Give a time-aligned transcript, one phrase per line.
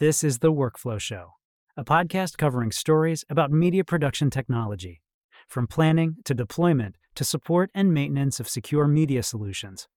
[0.00, 1.32] This is The Workflow Show,
[1.76, 5.02] a podcast covering stories about media production technology,
[5.48, 9.88] from planning to deployment to support and maintenance of secure media solutions.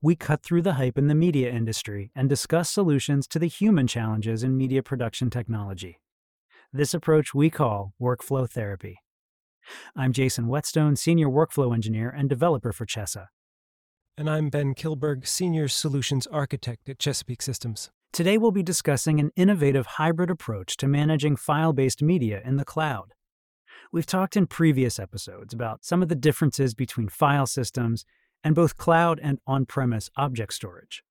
[0.00, 3.88] We cut through the hype in the media industry and discuss solutions to the human
[3.88, 5.98] challenges in media production technology.
[6.72, 9.00] This approach we call workflow therapy.
[9.96, 13.26] I'm Jason Whetstone, Senior Workflow Engineer and Developer for CHESA.
[14.16, 17.90] And I'm Ben Kilberg, Senior Solutions Architect at Chesapeake Systems.
[18.12, 22.64] Today we'll be discussing an innovative hybrid approach to managing file based media in the
[22.64, 23.12] cloud.
[23.92, 28.04] We've talked in previous episodes about some of the differences between file systems
[28.42, 31.04] and both cloud and on premise object storage.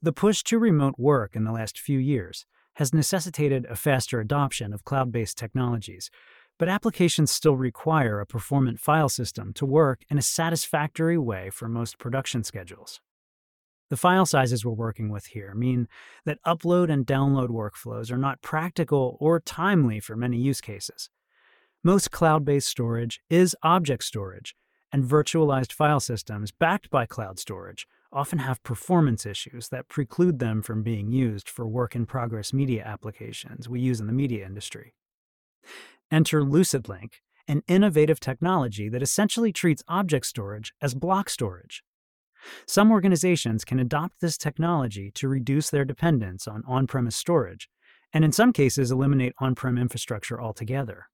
[0.00, 4.72] The push to remote work in the last few years has necessitated a faster adoption
[4.72, 6.10] of cloud based technologies,
[6.58, 11.68] but applications still require a performant file system to work in a satisfactory way for
[11.68, 13.00] most production schedules.
[13.90, 15.88] The file sizes we're working with here mean
[16.24, 21.10] that upload and download workflows are not practical or timely for many use cases.
[21.82, 24.54] Most cloud based storage is object storage,
[24.90, 30.62] and virtualized file systems backed by cloud storage often have performance issues that preclude them
[30.62, 34.94] from being used for work in progress media applications we use in the media industry.
[36.10, 37.14] Enter LucidLink,
[37.48, 41.82] an innovative technology that essentially treats object storage as block storage.
[42.66, 47.68] Some organizations can adopt this technology to reduce their dependence on on premise storage,
[48.12, 51.06] and in some cases, eliminate on prem infrastructure altogether.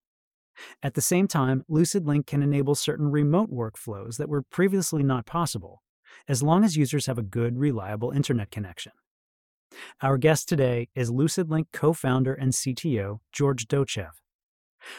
[0.82, 5.82] At the same time, LucidLink can enable certain remote workflows that were previously not possible,
[6.28, 8.92] as long as users have a good, reliable internet connection.
[10.02, 14.10] Our guest today is LucidLink co founder and CTO, George Dochev.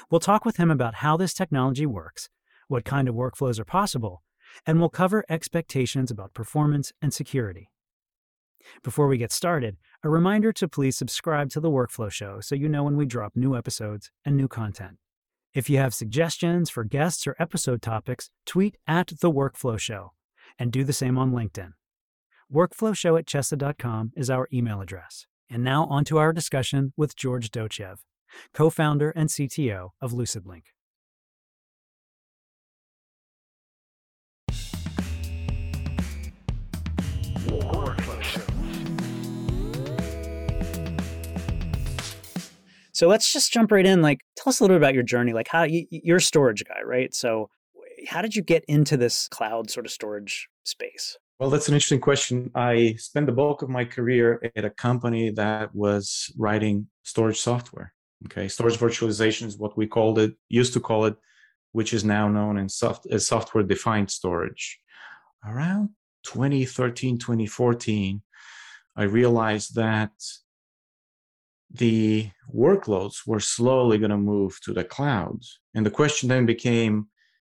[0.10, 2.30] We'll talk with him about how this technology works,
[2.68, 4.24] what kind of workflows are possible,
[4.66, 7.70] and we'll cover expectations about performance and security.
[8.84, 12.70] Before we get started, a reminder to please subscribe to the Workflow Show so you
[12.70, 14.98] know when we drop new episodes and new content.
[15.54, 20.14] If you have suggestions for guests or episode topics, tweet at The Workflow Show
[20.58, 21.74] and do the same on LinkedIn.
[22.54, 25.26] Workflowshow at chesa.com is our email address.
[25.50, 27.98] And now on to our discussion with George Dochev,
[28.54, 30.64] co founder and CTO of LucidLink.
[42.94, 44.02] So let's just jump right in.
[44.02, 45.34] Like, tell us a little bit about your journey.
[45.34, 47.14] Like, how you, you're a storage guy, right?
[47.14, 47.50] So,
[48.08, 51.18] how did you get into this cloud sort of storage space?
[51.40, 52.52] Well, that's an interesting question.
[52.54, 57.94] I spent the bulk of my career at a company that was writing storage software.
[58.26, 61.16] Okay, storage virtualization is what we called it, used to call it,
[61.72, 64.80] which is now known in soft, as software defined storage.
[65.44, 65.90] Around
[66.24, 68.22] 2013, 2014,
[68.96, 70.12] I realized that
[71.74, 75.42] the workloads were slowly going to move to the cloud.
[75.74, 77.08] And the question then became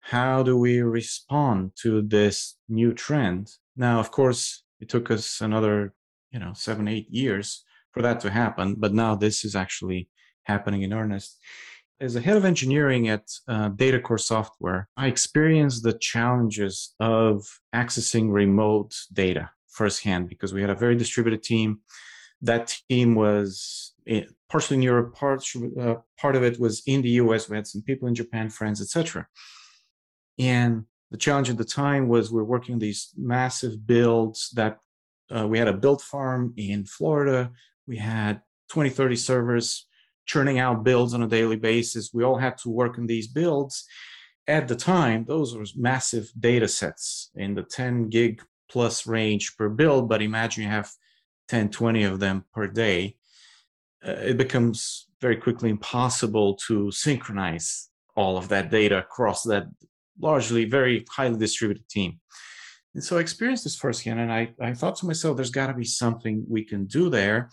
[0.01, 3.51] how do we respond to this new trend?
[3.77, 5.95] Now, of course, it took us another,
[6.31, 10.11] you know, seven, eight years for that to happen, but now this is actually
[10.43, 11.39] happening in earnest.
[12.01, 18.31] As a head of engineering at uh, DataCore Software, I experienced the challenges of accessing
[18.31, 21.81] remote data firsthand because we had a very distributed team.
[22.43, 23.94] That team was
[24.51, 25.45] partially in Europe, part,
[25.81, 27.49] uh, part of it was in the US.
[27.49, 29.27] We had some people in Japan, France, etc.
[30.39, 34.79] And the challenge at the time was we are working these massive builds that
[35.35, 37.51] uh, we had a build farm in Florida.
[37.87, 39.87] We had 20, 30 servers
[40.27, 42.11] churning out builds on a daily basis.
[42.13, 43.87] We all had to work on these builds.
[44.47, 49.69] At the time, those were massive data sets in the 10 gig plus range per
[49.69, 50.91] build, but imagine you have
[51.49, 53.17] 10, 20 of them per day
[54.07, 59.67] Uh, it becomes very quickly impossible to synchronize all of that data across that
[60.21, 62.21] largely very highly distributed team.
[62.95, 65.75] And so I experienced this firsthand, and I, I thought to myself, there's got to
[65.75, 67.51] be something we can do there.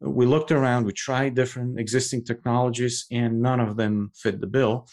[0.00, 4.88] We looked around, we tried different existing technologies, and none of them fit the bill.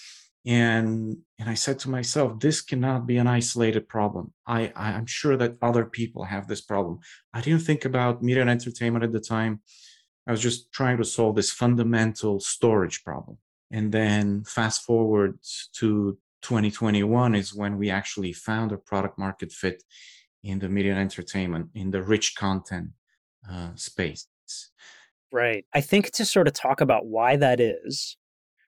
[0.46, 4.34] And and I said to myself, this cannot be an isolated problem.
[4.46, 7.00] I, I'm sure that other people have this problem.
[7.34, 9.62] I didn't think about media and entertainment at the time.
[10.30, 13.40] I was just trying to solve this fundamental storage problem.
[13.72, 15.40] And then fast forward
[15.78, 19.82] to 2021 is when we actually found a product market fit
[20.44, 22.90] in the media and entertainment, in the rich content
[23.52, 24.28] uh, space.
[25.34, 25.66] Right.
[25.74, 28.16] I think to sort of talk about why that is,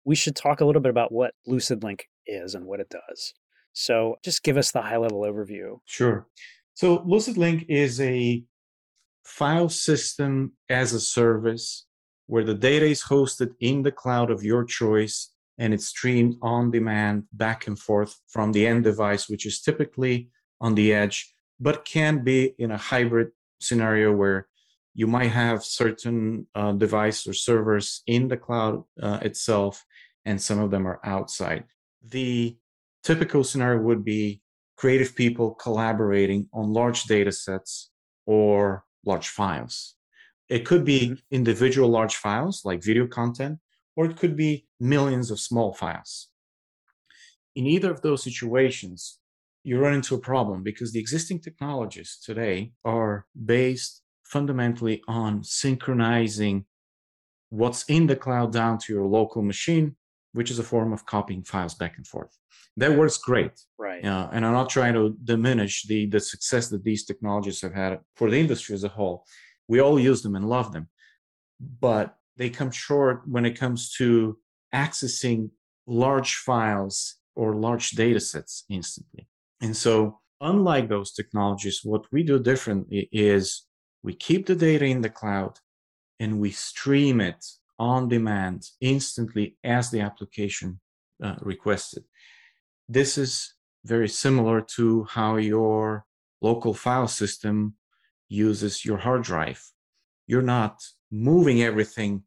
[0.06, 3.34] we should talk a little bit about what LucidLink is and what it does.
[3.75, 5.81] So just give us the high level overview.
[5.84, 6.26] Sure.
[6.72, 8.43] So LucidLink is a
[9.24, 11.86] file system as a service
[12.26, 16.70] where the data is hosted in the cloud of your choice and it's streamed on
[16.70, 20.28] demand back and forth from the end device, which is typically
[20.60, 23.28] on the edge, but can be in a hybrid
[23.60, 24.48] scenario where
[24.94, 29.84] you might have certain uh, devices or servers in the cloud uh, itself,
[30.24, 31.64] and some of them are outside.
[32.02, 32.56] The
[33.02, 34.42] typical scenario would be
[34.76, 37.90] creative people collaborating on large data sets
[38.26, 39.94] or large files.
[40.49, 41.14] It could be mm-hmm.
[41.31, 43.58] individual large files like video content,
[43.96, 46.28] or it could be millions of small files.
[47.54, 49.19] In either of those situations,
[49.64, 56.64] you run into a problem because the existing technologies today are based fundamentally on synchronizing
[57.50, 59.94] what's in the cloud down to your local machine,
[60.32, 62.37] which is a form of copying files back and forth.
[62.76, 63.52] That works great.
[63.79, 64.05] Right.
[64.05, 68.00] Uh, and I'm not trying to diminish the, the success that these technologies have had
[68.17, 69.25] for the industry as a whole.
[69.69, 70.88] We all use them and love them.
[71.81, 74.38] But they come short when it comes to
[74.75, 75.50] accessing
[75.87, 79.29] large files or large data sets instantly.
[79.61, 83.64] And so, unlike those technologies, what we do differently is
[84.02, 85.58] we keep the data in the cloud
[86.19, 87.44] and we stream it
[87.82, 90.79] on demand instantly as the application
[91.20, 92.05] uh, requested.
[92.88, 96.05] This is very similar to how your
[96.40, 97.75] local file system
[98.29, 99.61] uses your hard drive.
[100.29, 100.75] You're not
[101.11, 102.23] moving everything,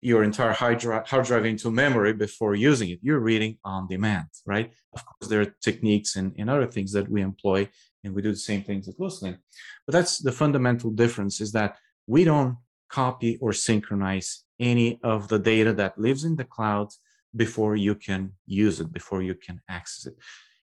[0.00, 3.00] your entire hard drive, hard drive into memory before using it.
[3.02, 4.72] You're reading on demand, right?
[4.94, 7.68] Of course, there are techniques and, and other things that we employ,
[8.02, 9.38] and we do the same things at LucidLink.
[9.86, 12.56] But that's the fundamental difference is that we don't
[12.90, 16.88] copy or synchronize any of the data that lives in the cloud
[17.34, 20.16] before you can use it, before you can access it.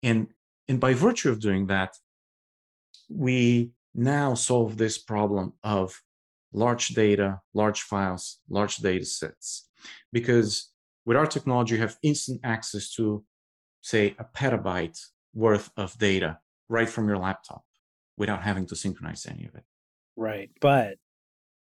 [0.03, 0.27] And,
[0.67, 1.95] and by virtue of doing that,
[3.09, 6.01] we now solve this problem of
[6.51, 9.69] large data, large files, large data sets.
[10.11, 10.71] Because
[11.05, 13.23] with our technology, you have instant access to,
[13.81, 14.99] say, a petabyte
[15.33, 17.63] worth of data right from your laptop
[18.17, 19.63] without having to synchronize any of it.
[20.15, 20.49] Right.
[20.59, 20.95] But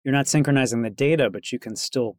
[0.04, 2.16] you're not synchronizing the data, but you can still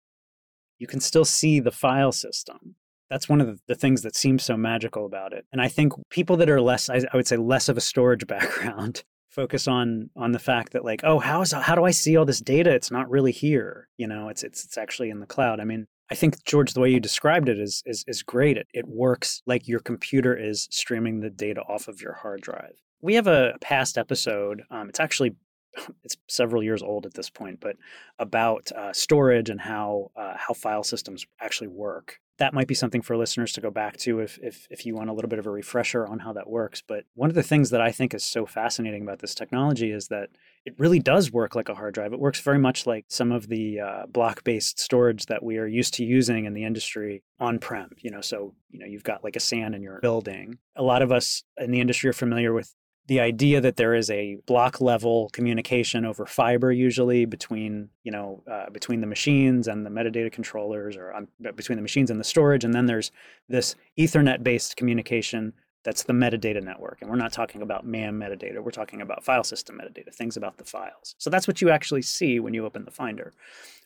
[0.80, 2.76] you can still see the file system.
[3.10, 5.46] That's one of the, things that seems so magical about it.
[5.52, 8.26] And I think people that are less, I, I would say, less of a storage
[8.28, 12.16] background focus on on the fact that like oh how is how do i see
[12.16, 12.74] all this data?
[12.74, 13.90] It's not really here.
[13.98, 15.60] You know it's it's it's actually in the cloud.
[15.60, 18.58] I mean i think george the way you described it is is is great.
[18.58, 22.82] It, it works like your computer is streaming the data off of your hard drive.
[23.02, 25.36] We have a past episode um, it's actually
[26.04, 27.76] it's several years old at this point, but
[28.20, 33.02] about uh, storage and how uh, how file systems actually work that might be something
[33.02, 35.46] for listeners to go back to if, if if you want a little bit of
[35.46, 36.84] a refresher on how that works.
[36.86, 40.10] But one of the things that I think is so fascinating about this technology is
[40.10, 40.30] that
[40.66, 42.12] it really does work like a hard drive.
[42.12, 45.94] It works very much like some of the uh, block-based storage that we are used
[45.96, 47.92] to using in the industry on-prem.
[48.00, 50.58] You know, so you know you've got like a SAN in your building.
[50.76, 52.74] A lot of us in the industry are familiar with
[53.08, 58.44] the idea that there is a block level communication over fiber usually between you know
[58.52, 62.24] uh, between the machines and the metadata controllers or um, between the machines and the
[62.24, 63.12] storage and then there's
[63.50, 65.54] this ethernet based communication
[65.84, 66.98] that's the metadata network.
[67.02, 70.58] And we're not talking about mam metadata we're talking about file system metadata things about
[70.58, 71.16] the files.
[71.20, 73.34] So that's what you actually see when you open the finder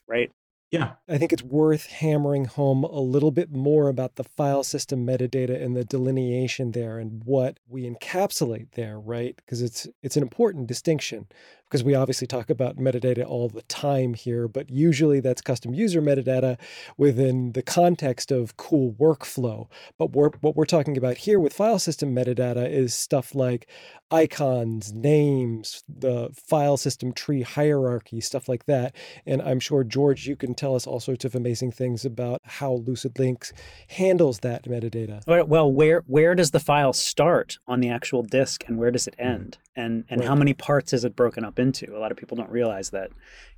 [0.07, 0.31] right
[0.71, 0.93] yeah.
[1.07, 5.61] I think it's worth hammering home a little bit more about the file system metadata
[5.61, 9.35] and the delineation there and what we encapsulate there, right?
[9.35, 11.27] Because it's it's an important distinction
[11.69, 16.01] because we obviously talk about metadata all the time here, but usually that's custom user
[16.01, 16.57] metadata
[16.97, 19.67] within the context of cool workflow.
[19.99, 23.69] But we're, what we're talking about here with file system metadata is stuff like
[24.11, 28.95] icons, names, the file system tree hierarchy, stuff like that.
[29.27, 32.77] And I'm sure, George, you can tell us all sorts of amazing things about how
[32.77, 33.51] LucidLinks
[33.89, 35.21] handles that metadata.
[35.27, 39.13] Well, where, where does the file start on the actual disk and where does it
[39.19, 39.59] end?
[39.75, 40.27] And, and right.
[40.27, 41.95] how many parts is it broken up into.
[41.95, 43.11] A lot of people don't realize that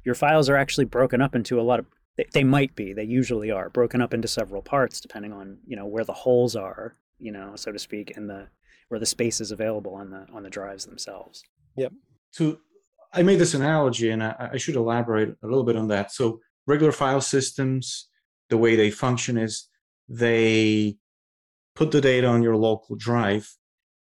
[0.03, 1.86] your files are actually broken up into a lot of
[2.17, 5.75] they, they might be, they usually are broken up into several parts depending on, you
[5.75, 8.48] know, where the holes are, you know, so to speak, and the
[8.89, 11.43] where the space is available on the on the drives themselves.
[11.77, 11.93] Yep.
[12.31, 12.58] So
[13.13, 16.12] I made this analogy and I, I should elaborate a little bit on that.
[16.12, 18.08] So regular file systems,
[18.50, 19.67] the way they function is
[20.08, 20.98] they
[21.75, 23.55] put the data on your local drive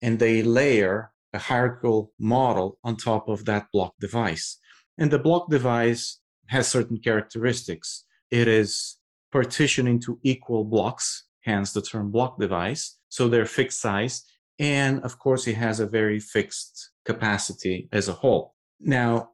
[0.02, 4.58] and they layer a hierarchical model on top of that block device.
[4.98, 8.04] And the block device has certain characteristics.
[8.30, 8.98] It is
[9.30, 12.98] partitioned into equal blocks, hence the term block device.
[13.08, 14.24] So they're fixed size.
[14.58, 18.54] And of course, it has a very fixed capacity as a whole.
[18.80, 19.30] Now,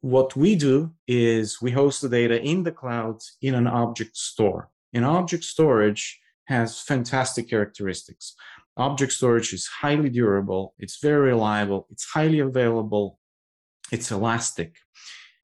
[0.00, 4.70] what we do is we host the data in the cloud in an object store.
[4.94, 8.34] And object storage has fantastic characteristics.
[8.76, 13.18] Object storage is highly durable, it's very reliable, it's highly available,
[13.90, 14.76] it's elastic.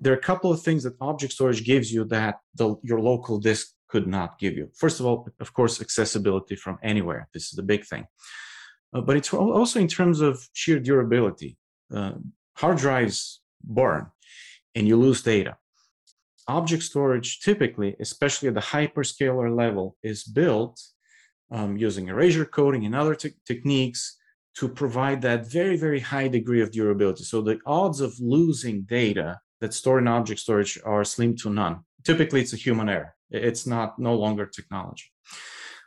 [0.01, 3.39] There are a couple of things that object storage gives you that the, your local
[3.39, 4.69] disk could not give you.
[4.77, 7.29] First of all, of course, accessibility from anywhere.
[7.33, 8.07] This is the big thing.
[8.93, 11.57] Uh, but it's also in terms of sheer durability.
[11.95, 12.13] Uh,
[12.57, 14.07] hard drives burn
[14.75, 15.57] and you lose data.
[16.49, 20.81] Object storage typically, especially at the hyperscaler level, is built
[21.53, 24.19] um, using erasure coding and other te- techniques
[24.59, 27.25] to provide that very, very high degree of durability.
[27.25, 31.81] So the odds of losing data that store in object storage are slim to none.
[32.05, 33.15] Typically, it's a human error.
[33.31, 35.07] It's not no longer technology.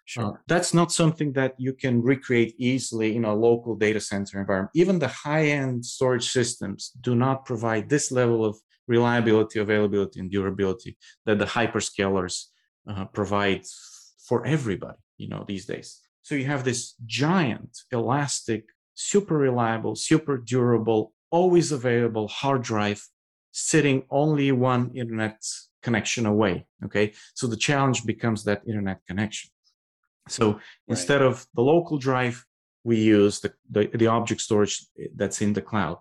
[0.05, 0.25] Sure.
[0.25, 4.71] Uh, that's not something that you can recreate easily in a local data center environment.
[4.75, 8.55] Even the high-end storage systems do not provide this level of
[8.87, 10.95] reliability, availability, and durability
[11.25, 12.45] that the hyperscalers
[12.87, 13.63] uh, provide
[14.27, 16.01] for everybody, you know, these days.
[16.21, 23.03] So you have this giant, elastic, super reliable, super durable, always available hard drive
[23.51, 25.41] sitting only one internet
[25.81, 26.65] connection away.
[26.83, 27.13] Okay.
[27.35, 29.51] So the challenge becomes that internet connection.
[30.27, 30.61] So right.
[30.87, 32.43] instead of the local drive,
[32.83, 35.97] we use the, the, the object storage that's in the cloud.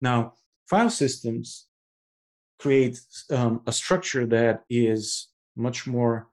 [0.00, 0.34] Now,
[0.68, 1.66] file systems
[2.58, 2.98] create
[3.30, 6.28] um, a structure that is much more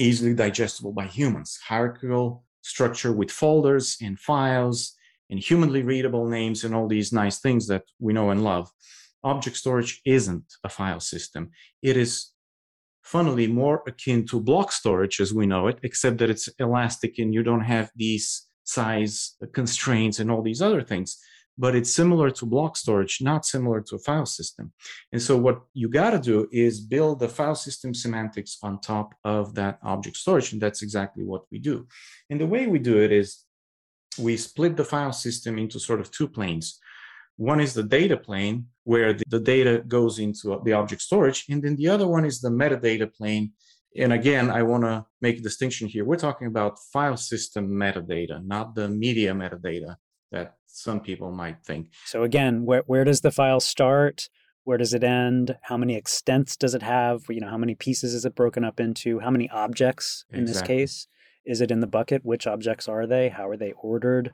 [0.00, 1.58] easily digestible by humans.
[1.68, 4.94] Hierarchical structure with folders and files
[5.30, 8.70] and humanly readable names and all these nice things that we know and love.
[9.22, 11.50] Object storage isn't a file system.
[11.82, 12.32] It is
[13.02, 17.34] funnily more akin to block storage as we know it, except that it's elastic and
[17.34, 21.18] you don't have these size constraints and all these other things
[21.60, 24.72] but it's similar to block storage, not similar to a file system.
[25.12, 29.14] And so what you got to do is build the file system semantics on top
[29.24, 30.52] of that object storage.
[30.52, 31.86] And that's exactly what we do.
[32.30, 33.44] And the way we do it is
[34.18, 36.80] we split the file system into sort of two planes.
[37.36, 41.44] One is the data plane, where the, the data goes into the object storage.
[41.50, 43.52] And then the other one is the metadata plane.
[43.98, 46.06] And again, I want to make a distinction here.
[46.06, 49.96] We're talking about file system metadata, not the media metadata
[50.32, 51.88] that some people might think.
[52.06, 54.28] So again, where where does the file start?
[54.64, 55.56] Where does it end?
[55.62, 57.22] How many extents does it have?
[57.28, 59.18] You know, how many pieces is it broken up into?
[59.20, 60.76] How many objects in exactly.
[60.76, 61.06] this case?
[61.44, 62.24] Is it in the bucket?
[62.24, 63.30] Which objects are they?
[63.30, 64.32] How are they ordered?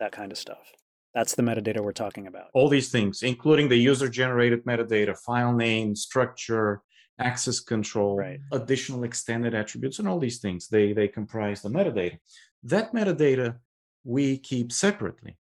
[0.00, 0.72] That kind of stuff.
[1.14, 2.48] That's the metadata we're talking about.
[2.54, 6.82] All these things, including the user generated metadata, file name, structure,
[7.18, 8.40] access control, right.
[8.52, 12.18] additional extended attributes, and all these things, they, they comprise the metadata.
[12.62, 13.56] That metadata
[14.04, 15.37] we keep separately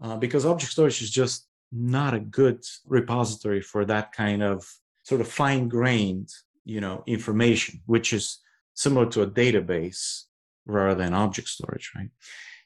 [0.00, 4.66] uh, because object storage is just not a good repository for that kind of
[5.04, 6.28] sort of fine grained
[6.64, 8.38] you know information which is
[8.74, 10.24] similar to a database
[10.66, 12.10] rather than object storage right?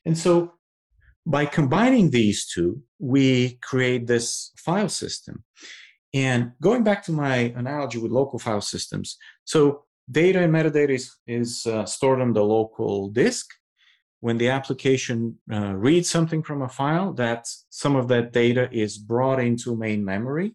[0.05, 0.53] And so
[1.26, 5.45] by combining these two we create this file system.
[6.12, 11.17] And going back to my analogy with local file systems so data and metadata is,
[11.26, 13.47] is uh, stored on the local disk
[14.25, 18.97] when the application uh, reads something from a file, that some of that data is
[18.97, 20.54] brought into main memory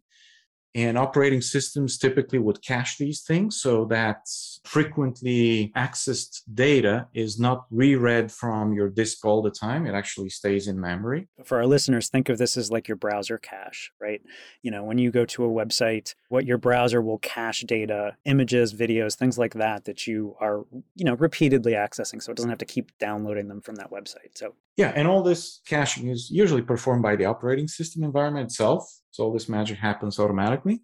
[0.76, 4.28] and operating systems typically would cache these things so that
[4.64, 9.88] frequently accessed data is not reread from your disk all the time.
[9.88, 11.28] It actually stays in memory.
[11.44, 14.22] For our listeners, think of this as like your browser cache, right?
[14.62, 18.74] You know, when you go to a website, what your browser will cache data, images,
[18.74, 22.22] videos, things like that, that you are, you know, repeatedly accessing.
[22.22, 24.36] So it doesn't have to keep downloading them from that website.
[24.36, 24.94] So, yeah.
[24.96, 28.88] And all this caching is usually performed by the operating system environment itself.
[29.12, 30.82] So all this magic happens automatically.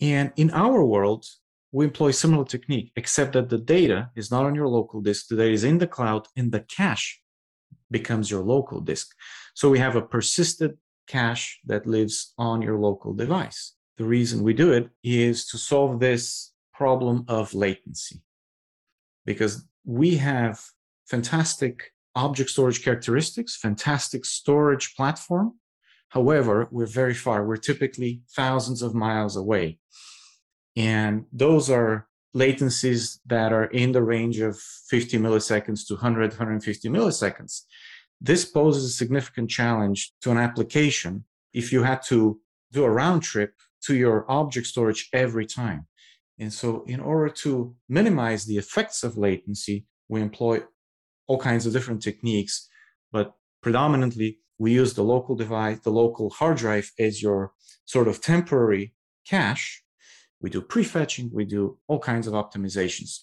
[0.00, 1.24] And in our world,
[1.72, 5.28] we employ similar technique, except that the data is not on your local disk.
[5.28, 7.20] The data is in the cloud, and the cache
[7.90, 9.14] becomes your local disk.
[9.54, 10.76] So we have a persistent
[11.06, 13.74] cache that lives on your local device.
[13.98, 18.20] The reason we do it is to solve this problem of latency,
[19.24, 20.60] because we have
[21.06, 25.54] fantastic object storage characteristics, fantastic storage platform,
[26.08, 27.44] However, we're very far.
[27.44, 29.78] We're typically thousands of miles away.
[30.76, 36.88] And those are latencies that are in the range of 50 milliseconds to 100, 150
[36.88, 37.62] milliseconds.
[38.20, 42.40] This poses a significant challenge to an application if you had to
[42.72, 45.86] do a round trip to your object storage every time.
[46.38, 50.62] And so, in order to minimize the effects of latency, we employ
[51.26, 52.68] all kinds of different techniques,
[53.10, 57.52] but predominantly we use the local device, the local hard drive as your
[57.84, 58.94] sort of temporary
[59.26, 59.82] cache.
[60.40, 63.20] We do prefetching, we do all kinds of optimizations.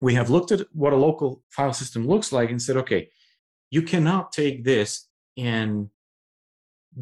[0.00, 3.10] We have looked at what a local file system looks like and said, okay,
[3.70, 5.90] you cannot take this and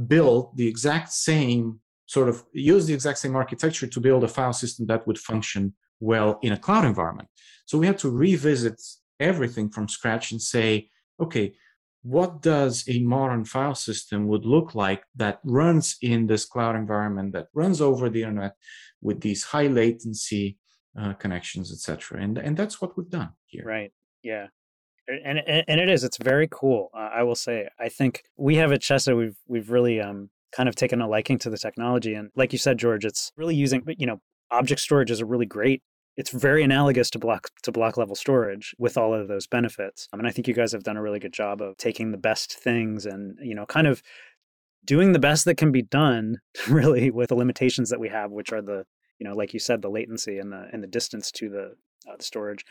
[0.06, 4.52] build the exact same sort of use the exact same architecture to build a file
[4.52, 7.28] system that would function well in a cloud environment.
[7.66, 8.80] So we had to revisit
[9.20, 10.88] everything from scratch and say,
[11.20, 11.54] okay,
[12.02, 17.32] what does a modern file system would look like that runs in this cloud environment
[17.32, 18.54] that runs over the internet
[19.00, 20.56] with these high latency
[20.98, 23.64] uh, connections etc and and that's what we've done here.
[23.64, 23.92] Right.
[24.22, 24.48] Yeah.
[25.08, 26.04] And and it is.
[26.04, 27.68] It's very cool uh, i will say.
[27.78, 31.38] I think we have at chesa we've we've really um kind of taken a liking
[31.40, 32.14] to the technology.
[32.14, 35.46] And like you said george it's really using you know object storage is a really
[35.46, 35.82] great
[36.18, 40.08] it's very analogous to block to block level storage with all of those benefits.
[40.12, 42.18] I mean, I think you guys have done a really good job of taking the
[42.18, 44.02] best things and you know, kind of
[44.84, 48.52] doing the best that can be done, really, with the limitations that we have, which
[48.52, 48.84] are the
[49.20, 51.76] you know, like you said, the latency and the and the distance to the,
[52.10, 52.64] uh, the storage.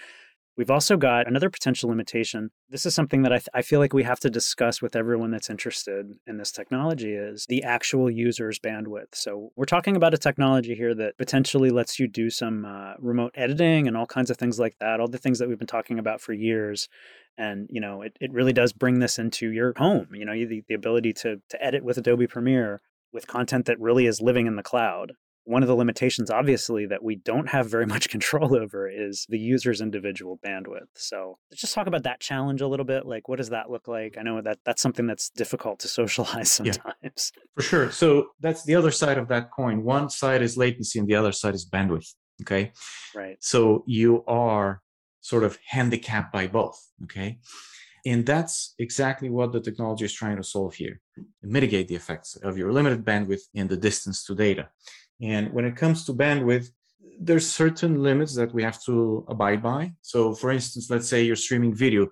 [0.57, 2.49] We've also got another potential limitation.
[2.67, 5.29] This is something that I, th- I feel like we have to discuss with everyone
[5.29, 9.13] that's interested in this technology is the actual user's bandwidth.
[9.13, 13.33] So we're talking about a technology here that potentially lets you do some uh, remote
[13.35, 15.99] editing and all kinds of things like that, all the things that we've been talking
[15.99, 16.89] about for years.
[17.37, 20.63] And, you know, it, it really does bring this into your home, you know, the,
[20.67, 22.81] the ability to, to edit with Adobe Premiere
[23.13, 25.11] with content that really is living in the cloud
[25.47, 29.39] one of the limitations obviously that we don't have very much control over is the
[29.39, 30.87] user's individual bandwidth.
[30.95, 33.05] So let's just talk about that challenge a little bit.
[33.05, 34.17] Like what does that look like?
[34.17, 36.83] I know that that's something that's difficult to socialize sometimes.
[37.03, 37.91] Yeah, for sure.
[37.91, 39.83] So that's the other side of that coin.
[39.83, 42.71] One side is latency and the other side is bandwidth okay?
[43.15, 43.37] Right.
[43.39, 44.81] So you are
[45.21, 47.39] sort of handicapped by both okay?
[48.05, 51.01] And that's exactly what the technology is trying to solve here
[51.41, 54.69] mitigate the effects of your limited bandwidth and the distance to data
[55.21, 56.69] and when it comes to bandwidth,
[57.19, 59.93] there's certain limits that we have to abide by.
[60.01, 62.07] So for instance, let's say you're streaming video.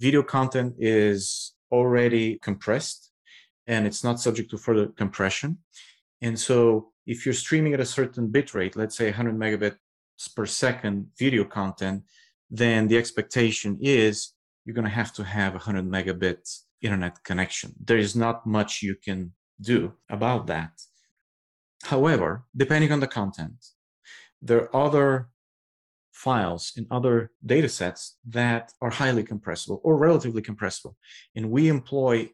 [0.00, 3.10] Video content is already compressed
[3.66, 5.58] and it's not subject to further compression.
[6.20, 9.76] And so if you're streaming at a certain bit rate, let's say 100 megabits
[10.36, 12.02] per second video content,
[12.50, 14.32] then the expectation is
[14.64, 17.74] you're going to have to have 100 megabits internet connection.
[17.82, 20.72] There is not much you can do about that.
[21.84, 23.64] However, depending on the content,
[24.42, 25.28] there are other
[26.12, 30.96] files in other data sets that are highly compressible or relatively compressible.
[31.34, 32.30] And we employ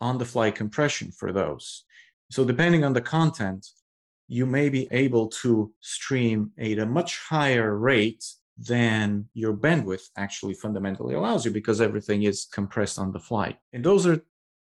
[0.00, 1.84] on the fly compression for those.
[2.30, 3.66] So, depending on the content,
[4.28, 8.24] you may be able to stream at a much higher rate
[8.58, 13.56] than your bandwidth actually fundamentally allows you because everything is compressed on the fly.
[13.72, 14.24] And those are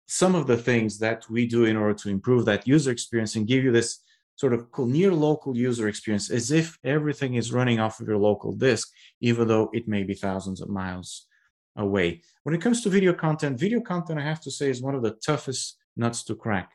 [0.08, 3.48] some of the things that we do in order to improve that user experience and
[3.48, 4.00] give you this
[4.39, 8.54] sort of near local user experience as if everything is running off of your local
[8.54, 8.88] disk,
[9.19, 11.28] even though it may be thousands of miles
[11.75, 12.21] away.
[12.43, 15.04] When it comes to video content, video content, I have to say, is one of
[15.04, 16.69] the toughest nuts to crack.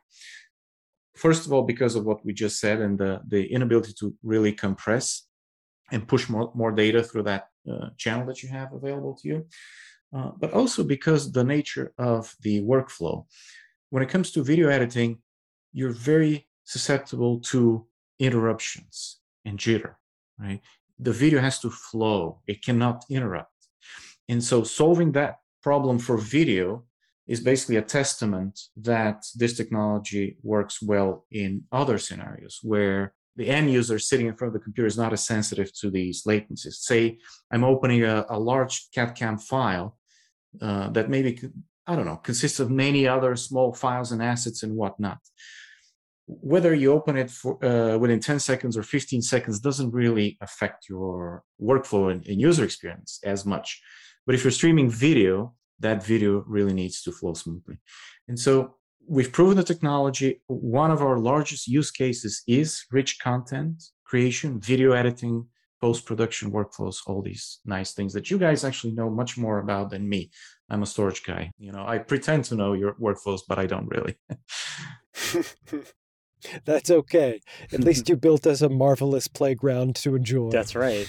[1.16, 4.52] First of all, because of what we just said and the, the inability to really
[4.52, 5.26] compress
[5.90, 9.46] and push more, more data through that uh, channel that you have available to you,
[10.14, 13.24] uh, but also because the nature of the workflow.
[13.88, 15.22] When it comes to video editing,
[15.72, 17.86] you're very susceptible to
[18.18, 19.94] interruptions and jitter,
[20.38, 20.60] right?
[20.98, 23.50] The video has to flow, it cannot interrupt.
[24.28, 26.84] And so solving that problem for video
[27.26, 33.72] is basically a testament that this technology works well in other scenarios where the end
[33.72, 36.74] user sitting in front of the computer is not as sensitive to these latencies.
[36.74, 37.18] Say
[37.50, 39.98] I'm opening a, a large CAD/CAM file
[40.60, 41.40] uh, that maybe,
[41.86, 45.18] I don't know, consists of many other small files and assets and whatnot
[46.26, 50.88] whether you open it for, uh, within 10 seconds or 15 seconds doesn't really affect
[50.88, 53.80] your workflow and, and, user experience as much.
[54.26, 57.78] But if you're streaming video, that video really needs to flow smoothly.
[58.28, 60.40] And so we've proven the technology.
[60.46, 65.46] One of our largest use cases is rich content creation, video editing,
[65.80, 69.90] post production workflows, all these nice things that you guys actually know much more about
[69.90, 70.30] than me.
[70.70, 71.50] I'm a storage guy.
[71.58, 74.16] You know, I pretend to know your workflows, but I don't really.
[76.64, 77.40] That's okay.
[77.72, 80.50] At least you built us a marvelous playground to enjoy.
[80.50, 81.08] That's right.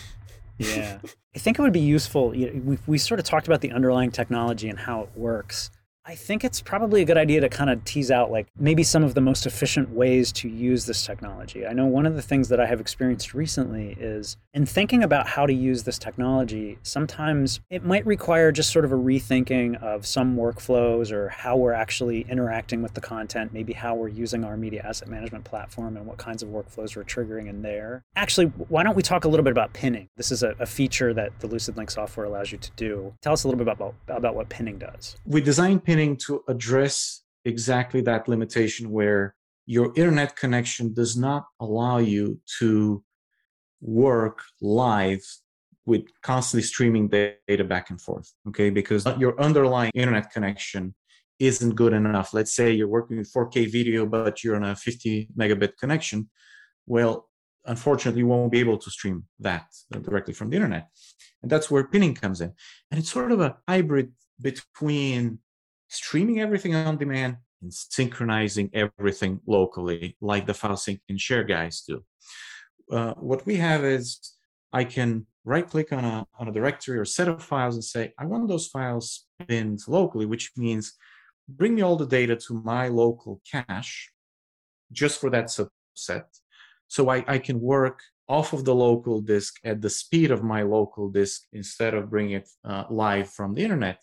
[0.58, 1.00] Yeah.
[1.36, 2.36] I think it would be useful.
[2.36, 5.70] You know, we, we sort of talked about the underlying technology and how it works.
[6.08, 9.04] I think it's probably a good idea to kind of tease out like maybe some
[9.04, 11.66] of the most efficient ways to use this technology.
[11.66, 15.26] I know one of the things that I have experienced recently is in thinking about
[15.26, 20.06] how to use this technology, sometimes it might require just sort of a rethinking of
[20.06, 24.56] some workflows or how we're actually interacting with the content, maybe how we're using our
[24.56, 28.04] media asset management platform and what kinds of workflows we're triggering in there.
[28.16, 30.08] Actually, why don't we talk a little bit about pinning?
[30.18, 33.12] This is a, a feature that the LucidLink software allows you to do.
[33.22, 35.16] Tell us a little bit about, about what pinning does.
[35.26, 35.84] We designed
[36.18, 43.04] to address exactly that limitation where your internet connection does not allow you to
[43.82, 45.22] work live
[45.86, 48.70] with constantly streaming data back and forth okay?
[48.70, 50.96] Because your underlying internet connection
[51.40, 52.34] isn't good enough.
[52.34, 56.30] Let's say you're working with 4k video but you're on a 50 megabit connection.
[56.88, 57.30] Well
[57.66, 60.90] unfortunately you won't be able to stream that directly from the internet.
[61.42, 62.54] And that's where pinning comes in.
[62.90, 65.40] And it's sort of a hybrid between
[65.90, 71.84] streaming everything on demand and synchronizing everything locally, like the file sync and share guys
[71.88, 72.04] do.
[72.92, 74.20] Uh, what we have is
[74.72, 78.14] I can right click on a, on a directory or set of files and say,
[78.20, 80.94] I want those files pinned locally, which means
[81.48, 84.12] bring me all the data to my local cache
[84.92, 86.26] just for that subset.
[86.88, 90.64] So I, I can work off of the local disk at the speed of my
[90.64, 94.00] local disk instead of bringing it uh, live from the internet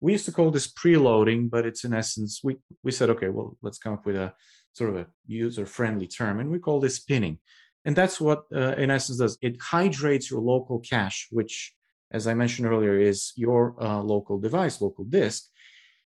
[0.00, 3.56] we used to call this preloading, but it's in essence, we, we said, okay, well,
[3.62, 4.32] let's come up with a
[4.72, 7.38] sort of a user friendly term, and we call this pinning.
[7.84, 11.74] And that's what, uh, in essence, does it hydrates your local cache, which,
[12.10, 15.44] as I mentioned earlier, is your uh, local device, local disk.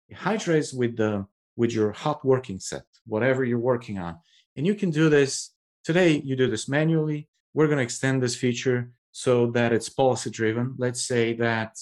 [0.08, 1.26] It hydrates with the
[1.56, 4.18] with your hot working set, whatever you're working on,
[4.56, 5.50] and you can do this
[5.84, 6.20] today.
[6.24, 7.28] You do this manually.
[7.54, 10.74] We're going to extend this feature so that it's policy driven.
[10.78, 11.76] Let's say that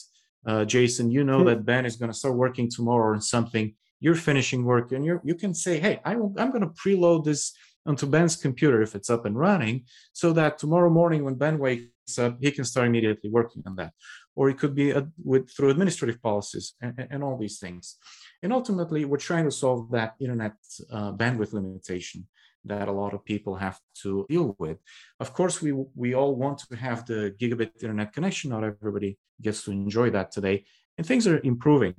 [0.49, 1.49] uh, Jason, you know hmm.
[1.49, 3.75] that Ben is going to start working tomorrow on something.
[4.01, 7.53] You're finishing work, and you you can say, "Hey, I I'm going to preload this
[7.85, 12.19] onto Ben's computer if it's up and running, so that tomorrow morning when Ben wakes
[12.19, 13.93] up, he can start immediately working on that."
[14.37, 17.97] Or it could be a, with through administrative policies and, and, all these things.
[18.43, 20.55] And ultimately, we're trying to solve that internet
[20.93, 22.27] uh, bandwidth limitation
[22.65, 24.79] that a lot of people have to deal with.
[25.21, 28.51] Of course, we we all want to have the gigabit internet connection.
[28.51, 30.65] Not everybody gets to enjoy that today,
[30.97, 31.95] and things are improving.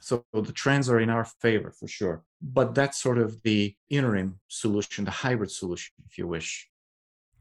[0.00, 2.22] So the trends are in our favor for sure.
[2.40, 6.69] But that's sort of the interim solution, the hybrid solution, if you wish.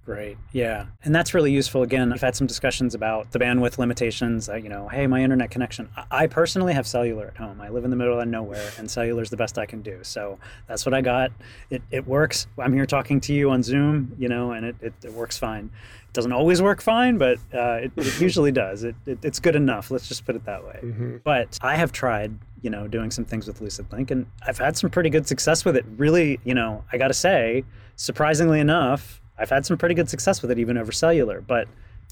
[0.09, 0.37] Great.
[0.53, 0.87] Yeah.
[1.03, 1.83] And that's really useful.
[1.83, 4.49] Again, I've had some discussions about the bandwidth limitations.
[4.49, 5.87] Uh, you know, hey, my internet connection.
[6.09, 7.61] I personally have cellular at home.
[7.61, 9.99] I live in the middle of nowhere, and cellular is the best I can do.
[10.01, 11.31] So that's what I got.
[11.69, 12.47] It, it works.
[12.57, 15.65] I'm here talking to you on Zoom, you know, and it, it, it works fine.
[15.65, 18.83] It doesn't always work fine, but uh, it, it, usually does.
[18.83, 19.91] It, it's good enough.
[19.91, 20.79] Let's just put it that way.
[20.81, 21.17] Mm-hmm.
[21.23, 24.89] But I have tried, you know, doing some things with LucidLink, and I've had some
[24.89, 25.85] pretty good success with it.
[25.97, 27.63] Really, you know, I got to say,
[27.95, 31.67] surprisingly enough, I've had some pretty good success with it even over cellular, but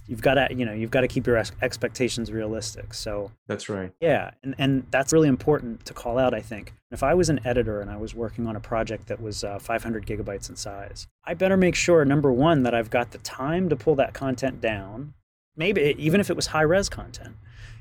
[0.07, 3.91] you've got to you know you've got to keep your expectations realistic so that's right.
[3.99, 6.73] Yeah and, and that's really important to call out i think.
[6.89, 9.59] If i was an editor and i was working on a project that was uh,
[9.59, 13.69] 500 gigabytes in size i better make sure number one that i've got the time
[13.69, 15.13] to pull that content down
[15.55, 17.35] maybe even if it was high res content.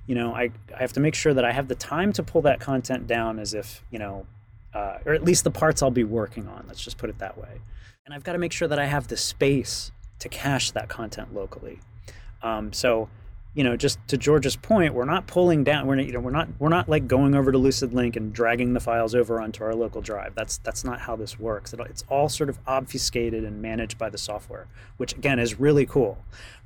[0.06, 2.42] You know I, I have to make sure that i have the time to pull
[2.42, 4.26] that content down as if you know
[4.74, 7.38] uh, or at least the parts i'll be working on let's just put it that
[7.38, 7.60] way
[8.06, 9.90] and I've got to make sure that I have the space
[10.20, 11.80] to cache that content locally.
[12.40, 13.08] Um, so,
[13.52, 15.86] you know, just to George's point, we're not pulling down.
[15.86, 18.74] We're not, you know, we're not we're not like going over to LucidLink and dragging
[18.74, 20.34] the files over onto our local drive.
[20.34, 21.74] That's that's not how this works.
[21.74, 26.18] It's all sort of obfuscated and managed by the software, which again is really cool.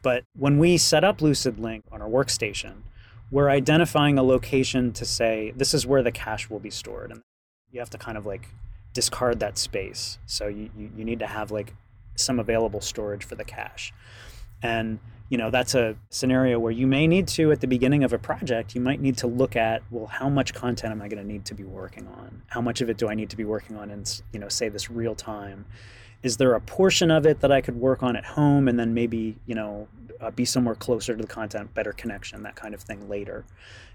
[0.03, 2.83] But when we set up LucidLink on our workstation,
[3.31, 7.22] we're identifying a location to say this is where the cache will be stored, and
[7.70, 8.48] you have to kind of like
[8.92, 10.18] discard that space.
[10.26, 11.74] So you, you, need to have like
[12.16, 13.92] some available storage for the cache.
[14.62, 14.98] And
[15.31, 18.18] you know that's a scenario where you may need to at the beginning of a
[18.18, 21.33] project you might need to look at well how much content am i going to
[21.33, 23.76] need to be working on how much of it do i need to be working
[23.76, 25.64] on in you know say this real time
[26.22, 28.94] is there a portion of it that I could work on at home and then
[28.94, 29.88] maybe you know
[30.20, 33.44] uh, be somewhere closer to the content, better connection, that kind of thing later.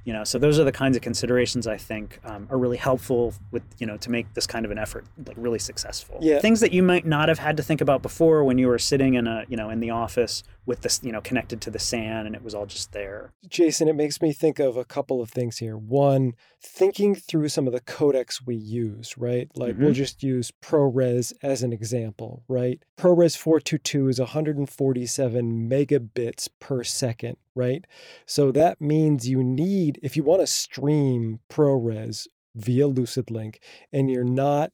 [0.06, 3.34] You know, so those are the kinds of considerations I think um, are really helpful
[3.52, 6.18] with you know to make this kind of an effort like really successful.
[6.22, 6.40] Yeah.
[6.40, 9.16] Things that you might not have had to think about before when you were sitting
[9.16, 12.26] in a you know in the office with this you know connected to the SAN
[12.26, 13.34] and it was all just there.
[13.48, 15.78] Jason, it makes me think of a couple of things here.
[15.78, 19.50] One, thinking through some of the codecs we use, right?
[19.56, 19.84] Like mm-hmm.
[19.86, 22.82] we'll just use ProRes as an example, right?
[22.98, 27.86] ProRes 422 is 147 megabits per second, right?
[28.26, 33.58] So that means you need, if you want to stream ProRes via LucidLink
[33.92, 34.72] and you're not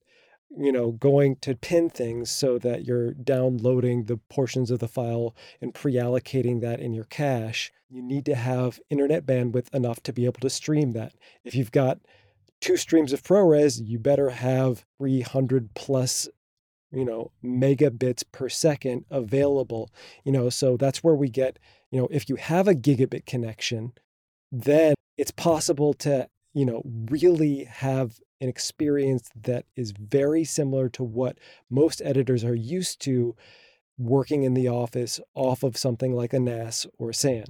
[0.57, 5.35] you know, going to pin things so that you're downloading the portions of the file
[5.61, 10.13] and pre allocating that in your cache, you need to have internet bandwidth enough to
[10.13, 11.13] be able to stream that.
[11.43, 11.99] If you've got
[12.59, 16.29] two streams of ProRes, you better have 300 plus,
[16.91, 19.89] you know, megabits per second available.
[20.23, 21.59] You know, so that's where we get,
[21.91, 23.93] you know, if you have a gigabit connection,
[24.51, 31.03] then it's possible to, you know, really have an experience that is very similar to
[31.03, 31.37] what
[31.69, 33.35] most editors are used to
[33.97, 37.45] working in the office off of something like a NAS or SAN.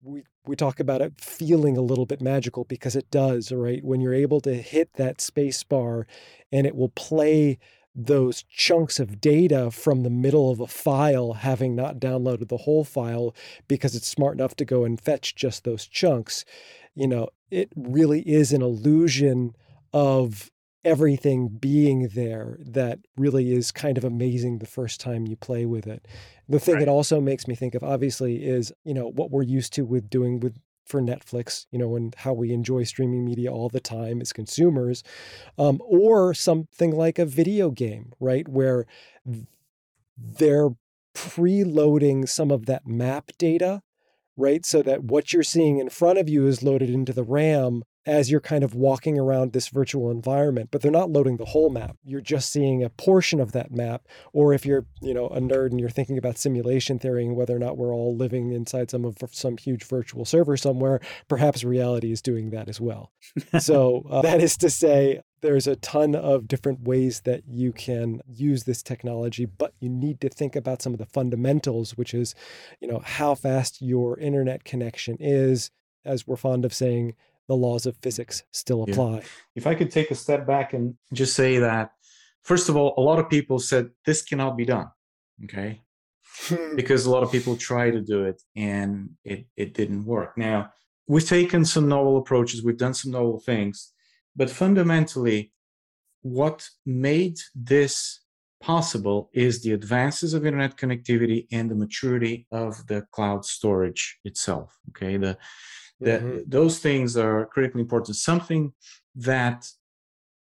[0.00, 3.84] We, we talk about it feeling a little bit magical because it does, right?
[3.84, 6.06] When you're able to hit that space bar
[6.52, 7.58] and it will play
[7.94, 12.84] those chunks of data from the middle of a file, having not downloaded the whole
[12.84, 13.34] file
[13.66, 16.44] because it's smart enough to go and fetch just those chunks,
[16.98, 19.54] you know, it really is an illusion
[19.92, 20.50] of
[20.84, 25.86] everything being there that really is kind of amazing the first time you play with
[25.86, 26.06] it.
[26.48, 26.82] The thing right.
[26.82, 30.10] it also makes me think of obviously is, you know, what we're used to with
[30.10, 30.56] doing with
[30.86, 35.04] for Netflix, you know, and how we enjoy streaming media all the time as consumers,
[35.58, 38.86] um, or something like a video game, right, where
[40.16, 40.70] they're
[41.14, 43.82] preloading some of that map data,
[44.38, 47.82] right, so that what you're seeing in front of you is loaded into the RAM
[48.08, 51.68] as you're kind of walking around this virtual environment, but they're not loading the whole
[51.68, 51.96] map.
[52.02, 54.08] You're just seeing a portion of that map.
[54.32, 57.54] Or if you're, you know, a nerd and you're thinking about simulation theory and whether
[57.54, 62.10] or not we're all living inside some of some huge virtual server somewhere, perhaps reality
[62.10, 63.12] is doing that as well.
[63.58, 68.22] so uh, that is to say, there's a ton of different ways that you can
[68.26, 72.34] use this technology, but you need to think about some of the fundamentals, which is,
[72.80, 75.70] you know, how fast your internet connection is.
[76.04, 77.14] As we're fond of saying,
[77.48, 79.16] the laws of physics still apply.
[79.16, 79.22] Yeah.
[79.56, 81.90] If I could take a step back and just say that,
[82.44, 84.88] first of all, a lot of people said this cannot be done.
[85.44, 85.80] Okay.
[86.76, 90.36] because a lot of people try to do it and it, it didn't work.
[90.36, 90.72] Now,
[91.06, 93.92] we've taken some novel approaches, we've done some novel things,
[94.36, 95.52] but fundamentally,
[96.22, 98.20] what made this
[98.60, 104.76] possible is the advances of internet connectivity and the maturity of the cloud storage itself.
[104.90, 105.16] Okay.
[105.16, 105.38] The
[106.00, 106.38] that mm-hmm.
[106.46, 108.72] those things are critically important something
[109.14, 109.68] that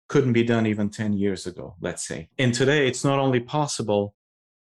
[0.08, 2.30] couldn't be done even 10 years ago let's say.
[2.38, 4.15] And today it's not only possible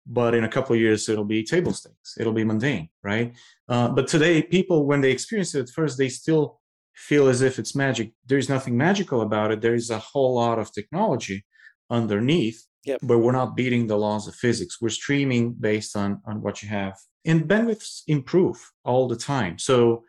[0.06, 2.16] but in a couple of years it'll be table stakes.
[2.18, 3.34] It'll be mundane right?
[3.68, 6.60] Uh, but today people when they experience it at first they still
[6.94, 8.12] feel as if it's magic.
[8.26, 9.60] There's nothing magical about it.
[9.60, 11.44] There is a whole lot of technology
[11.90, 13.00] underneath yep.
[13.02, 14.80] but we're not beating the laws of physics.
[14.80, 16.96] We're streaming based on on what you have.
[17.24, 19.58] And bandwidths improve all the time.
[19.58, 20.04] So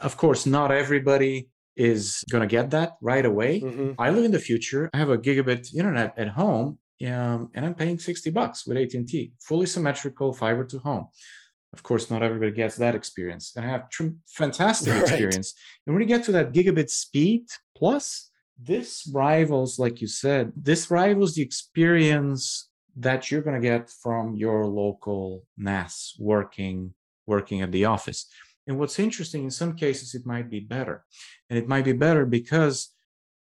[0.00, 3.60] of course, not everybody is going to get that right away.
[3.60, 3.92] Mm-hmm.
[3.98, 4.90] I live in the future.
[4.92, 9.32] I have a gigabit internet at home, um, and I'm paying 60 bucks with AT&T,
[9.40, 11.08] fully symmetrical fiber to home.
[11.72, 15.02] Of course, not everybody gets that experience, and I have tr- fantastic right.
[15.02, 15.54] experience.
[15.86, 18.30] And when you get to that gigabit speed plus,
[18.62, 24.36] this rivals, like you said, this rivals the experience that you're going to get from
[24.36, 26.92] your local NAS working
[27.26, 28.26] working at the office.
[28.70, 31.04] And what's interesting, in some cases, it might be better.
[31.48, 32.94] And it might be better because,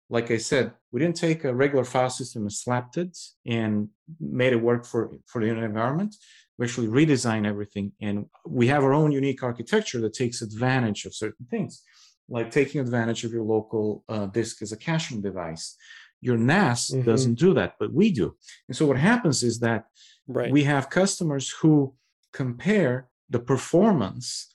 [0.09, 3.89] like I said, we didn't take a regular file system and slapped it and
[4.21, 6.15] made it work for, for the environment.
[6.59, 7.91] We actually redesigned everything.
[8.01, 11.83] And we have our own unique architecture that takes advantage of certain things,
[12.29, 15.77] like taking advantage of your local uh, disk as a caching device.
[16.21, 17.03] Your NAS mm-hmm.
[17.03, 18.37] doesn't do that, but we do.
[18.69, 19.87] And so what happens is that
[20.29, 20.53] right.
[20.53, 21.97] we have customers who
[22.33, 24.53] compare the performance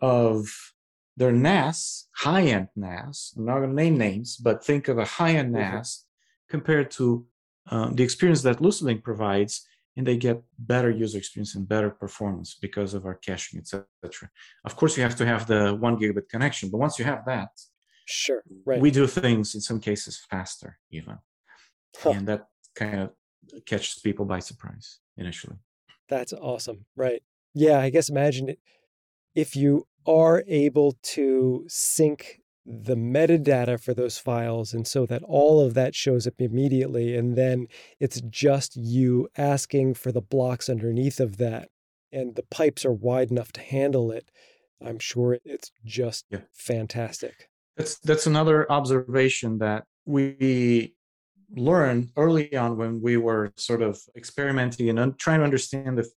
[0.00, 0.48] of
[1.16, 5.04] their NAS, high end NAS, I'm not going to name names, but think of a
[5.04, 5.76] high end mm-hmm.
[5.76, 6.04] NAS
[6.48, 7.26] compared to
[7.70, 12.56] um, the experience that LucidLink provides, and they get better user experience and better performance
[12.60, 13.86] because of our caching, etc.
[14.64, 17.48] Of course, you have to have the one gigabit connection, but once you have that,
[18.06, 18.80] sure, right.
[18.80, 21.18] we do things in some cases faster, even,
[21.98, 22.10] huh.
[22.10, 23.10] and that kind of
[23.66, 25.56] catches people by surprise initially.
[26.08, 27.22] That's awesome, right?
[27.54, 28.58] Yeah, I guess imagine it
[29.34, 35.60] if you are able to sync the metadata for those files and so that all
[35.60, 37.66] of that shows up immediately and then
[38.00, 41.68] it's just you asking for the blocks underneath of that
[42.10, 44.30] and the pipes are wide enough to handle it
[44.82, 46.40] i'm sure it's just yeah.
[46.52, 50.94] fantastic that's that's another observation that we
[51.56, 56.08] learned early on when we were sort of experimenting and trying to understand if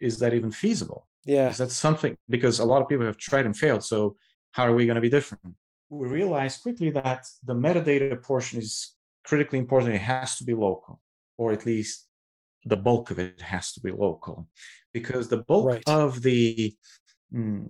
[0.00, 3.46] is that even feasible yeah is that something because a lot of people have tried
[3.46, 4.16] and failed so
[4.52, 5.54] how are we going to be different
[5.92, 9.94] we realized quickly that the metadata portion is critically important.
[9.94, 11.00] It has to be local,
[11.36, 12.08] or at least
[12.64, 14.48] the bulk of it has to be local,
[14.94, 15.82] because the bulk right.
[15.86, 16.74] of the
[17.34, 17.66] mm,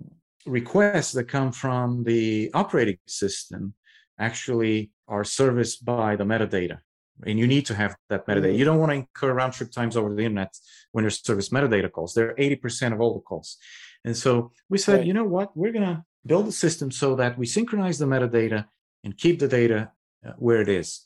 [0.46, 3.74] requests that come from the operating system
[4.18, 6.78] actually are serviced by the metadata.
[7.24, 8.46] And you need to have that metadata.
[8.46, 8.58] Mm-hmm.
[8.58, 10.56] You don't want to incur round trip times over the internet
[10.92, 12.14] when there's service metadata calls.
[12.14, 13.58] They're 80% of all the calls.
[14.04, 15.06] And so we said, right.
[15.06, 15.56] you know what?
[15.56, 18.66] We're going to build a system so that we synchronize the metadata
[19.04, 19.92] and keep the data
[20.26, 21.02] uh, where it is.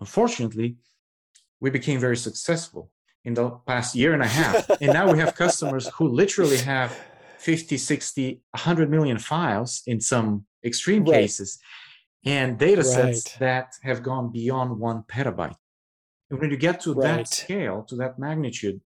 [0.00, 0.76] Unfortunately,
[1.60, 2.90] we became very successful
[3.24, 4.68] in the past year and a half.
[4.80, 6.96] and now we have customers who literally have
[7.38, 11.20] 50, 60, 100 million files in some extreme right.
[11.20, 11.58] cases
[12.26, 13.36] and data sets right.
[13.40, 15.54] that have gone beyond one petabyte.
[16.28, 17.18] And when you get to right.
[17.18, 18.80] that scale, to that magnitude,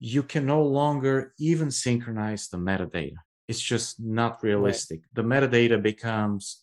[0.00, 3.16] you can no longer even synchronize the metadata.
[3.46, 5.00] It's just not realistic.
[5.00, 5.14] Right.
[5.14, 6.62] The metadata becomes,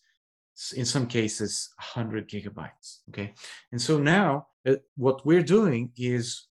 [0.76, 2.98] in some cases, 100 gigabytes.
[3.10, 3.32] Okay.
[3.70, 6.48] And so now uh, what we're doing is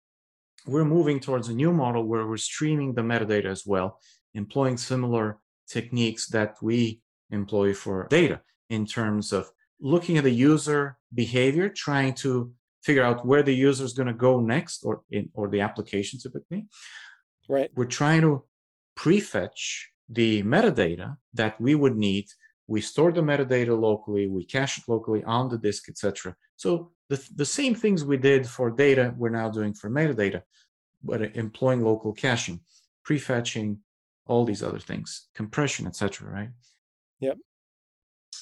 [0.66, 4.00] we're moving towards a new model where we're streaming the metadata as well,
[4.34, 10.98] employing similar techniques that we employ for data in terms of looking at the user
[11.14, 12.52] behavior, trying to
[12.84, 16.20] figure out where the user is going to go next or in or the application
[16.20, 16.68] typically.
[17.48, 17.70] Right.
[17.76, 18.44] We're trying to
[18.98, 22.26] prefetch the metadata that we would need.
[22.68, 26.36] We store the metadata locally, we cache it locally on the disk, etc.
[26.56, 30.44] So the, the same things we did for data, we're now doing for metadata,
[31.04, 32.60] but uh, employing local caching,
[33.08, 33.78] prefetching,
[34.28, 36.30] all these other things, compression, etc.
[36.30, 36.50] Right?
[37.20, 37.40] Yep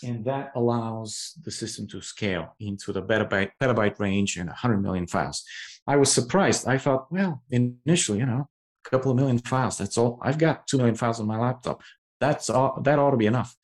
[0.03, 5.07] and that allows the system to scale into the petabyte, petabyte range and 100 million
[5.07, 5.43] files.
[5.85, 6.67] I was surprised.
[6.67, 8.49] I thought, well, initially, you know,
[8.85, 9.77] a couple of million files.
[9.77, 10.19] That's all.
[10.21, 11.81] I've got two million files on my laptop.
[12.19, 12.81] That's all.
[12.81, 13.55] That ought to be enough.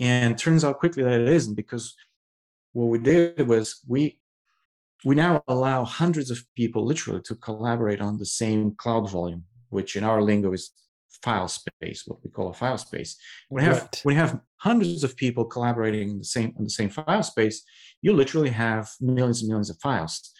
[0.00, 1.94] And turns out quickly that it isn't because
[2.72, 4.18] what we did was we
[5.04, 9.96] we now allow hundreds of people literally to collaborate on the same cloud volume, which
[9.96, 10.70] in our lingo is
[11.22, 13.16] file space, what we call a file space.
[13.48, 14.00] When you have right.
[14.02, 17.62] when you have hundreds of people collaborating in the same in the same file space,
[18.02, 20.30] you literally have millions and millions of files.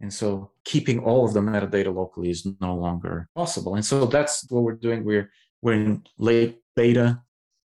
[0.00, 3.74] And so keeping all of the metadata locally is no longer possible.
[3.74, 5.04] And so that's what we're doing.
[5.04, 5.30] We're
[5.62, 7.20] we're in late beta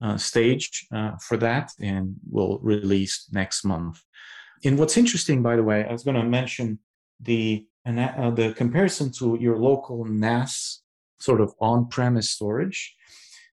[0.03, 4.01] uh, stage uh, for that, and we'll release next month.
[4.65, 6.81] And what's interesting, by the way, I was going to mention
[7.21, 10.83] the uh, the comparison to your local NAS
[11.21, 12.95] sort of on-premise storage.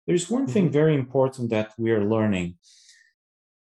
[0.06, 0.72] There's one thing mm-hmm.
[0.72, 2.56] very important that we are learning.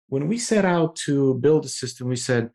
[0.08, 2.52] When we set out to build a system, we said,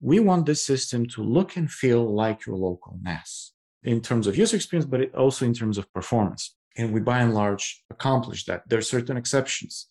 [0.00, 3.52] we want this system to look and feel like your local NAS
[3.84, 6.56] in terms of user experience, but also in terms of performance.
[6.76, 8.62] And we by and large accomplish that.
[8.68, 9.86] There are certain exceptions.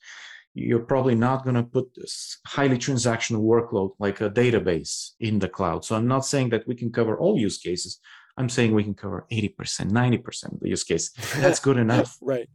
[0.54, 5.48] You're probably not going to put this highly transactional workload like a database in the
[5.48, 5.86] cloud.
[5.86, 8.00] So I'm not saying that we can cover all use cases,
[8.38, 9.56] I'm saying we can cover 80%,
[9.92, 11.12] 90% of the use case.
[11.38, 12.18] That's good enough.
[12.22, 12.50] right.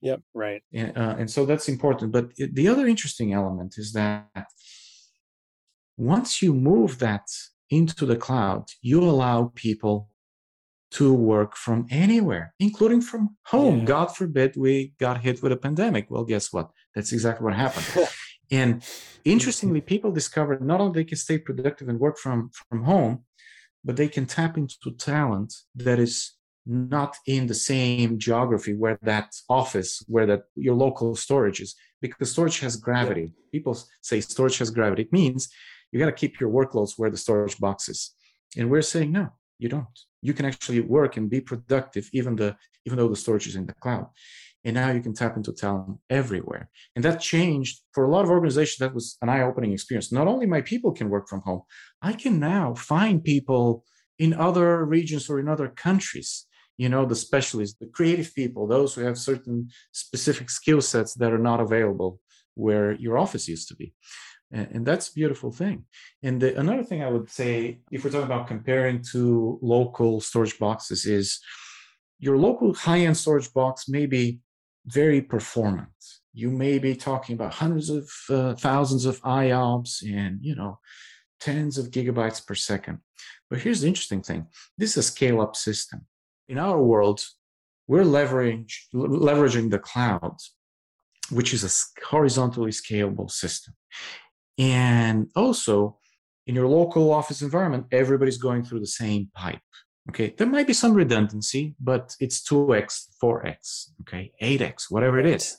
[0.00, 0.22] Yep.
[0.32, 0.62] Right.
[0.72, 2.12] And, uh, and so that's important.
[2.12, 4.28] But the other interesting element is that
[5.96, 7.26] once you move that
[7.68, 10.08] into the cloud, you allow people
[10.90, 13.80] to work from anywhere, including from home.
[13.80, 13.84] Yeah.
[13.84, 16.06] God forbid we got hit with a pandemic.
[16.08, 16.70] Well, guess what?
[16.94, 18.08] That's exactly what happened.
[18.50, 18.82] and
[19.24, 23.24] interestingly, people discovered not only they can stay productive and work from, from home,
[23.84, 26.34] but they can tap into talent that is
[26.66, 32.30] not in the same geography where that office where that your local storage is because
[32.30, 33.30] storage has gravity.
[33.50, 35.02] People say storage has gravity.
[35.02, 35.48] It means
[35.90, 38.14] you got to keep your workloads where the storage box is.
[38.56, 39.86] And we're saying no you don't.
[40.22, 43.66] You can actually work and be productive even the even though the storage is in
[43.66, 44.08] the cloud.
[44.64, 46.68] And now you can tap into talent everywhere.
[46.96, 50.10] And that changed for a lot of organizations that was an eye-opening experience.
[50.10, 51.62] Not only my people can work from home
[52.02, 53.84] i can now find people
[54.18, 58.94] in other regions or in other countries you know the specialists the creative people those
[58.94, 62.20] who have certain specific skill sets that are not available
[62.54, 63.92] where your office used to be
[64.50, 65.84] and, and that's a beautiful thing
[66.22, 70.58] and the, another thing i would say if we're talking about comparing to local storage
[70.58, 71.40] boxes is
[72.18, 74.40] your local high-end storage box may be
[74.86, 75.88] very performant.
[76.32, 80.78] You may be talking about hundreds of uh, thousands of IOPS and you know
[81.40, 82.98] tens of gigabytes per second.
[83.50, 84.46] But here's the interesting thing:
[84.76, 86.06] this is a scale-up system.
[86.48, 87.24] In our world,
[87.86, 90.36] we're leverage, leveraging the cloud,
[91.30, 93.74] which is a horizontally scalable system,
[94.58, 95.98] and also
[96.46, 99.60] in your local office environment, everybody's going through the same pipe.
[100.08, 105.58] Okay, there might be some redundancy, but it's 2x, 4x, okay, 8x, whatever it is.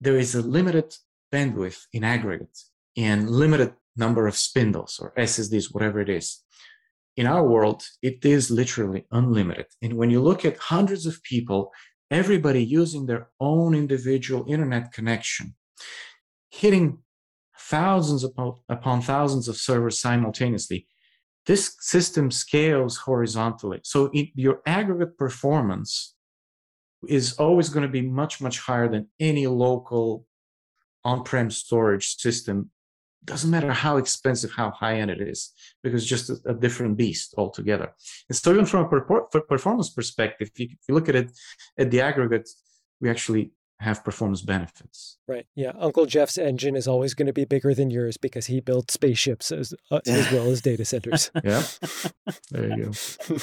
[0.00, 0.96] There is a limited
[1.30, 2.58] bandwidth in aggregate
[2.96, 6.42] and limited number of spindles or SSDs, whatever it is.
[7.16, 9.66] In our world, it is literally unlimited.
[9.80, 11.70] And when you look at hundreds of people,
[12.10, 15.54] everybody using their own individual internet connection,
[16.50, 16.98] hitting
[17.58, 20.88] thousands upon, upon thousands of servers simultaneously,
[21.46, 23.80] this system scales horizontally.
[23.84, 26.14] So it, your aggregate performance
[27.06, 30.26] is always going to be much, much higher than any local
[31.04, 32.70] on-prem storage system
[33.24, 35.52] doesn't matter how expensive, how high end it is,
[35.82, 37.92] because it's just a, a different beast altogether.
[38.28, 41.32] And so, even from a per- performance perspective, if you, if you, look at it
[41.78, 42.48] at the aggregate,
[43.00, 45.18] we actually have performance benefits.
[45.28, 45.46] Right.
[45.54, 45.72] Yeah.
[45.78, 49.50] Uncle Jeff's engine is always going to be bigger than yours because he built spaceships
[49.52, 51.30] as, uh, as well as data centers.
[51.44, 51.62] yeah.
[52.50, 53.36] There you go.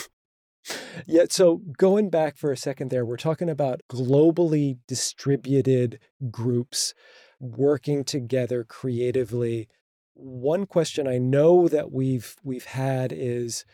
[1.08, 1.26] yeah.
[1.30, 6.94] So going back for a second there, we're talking about globally distributed groups
[7.42, 9.68] working together creatively.
[10.14, 13.66] One question I know that we've we've had is,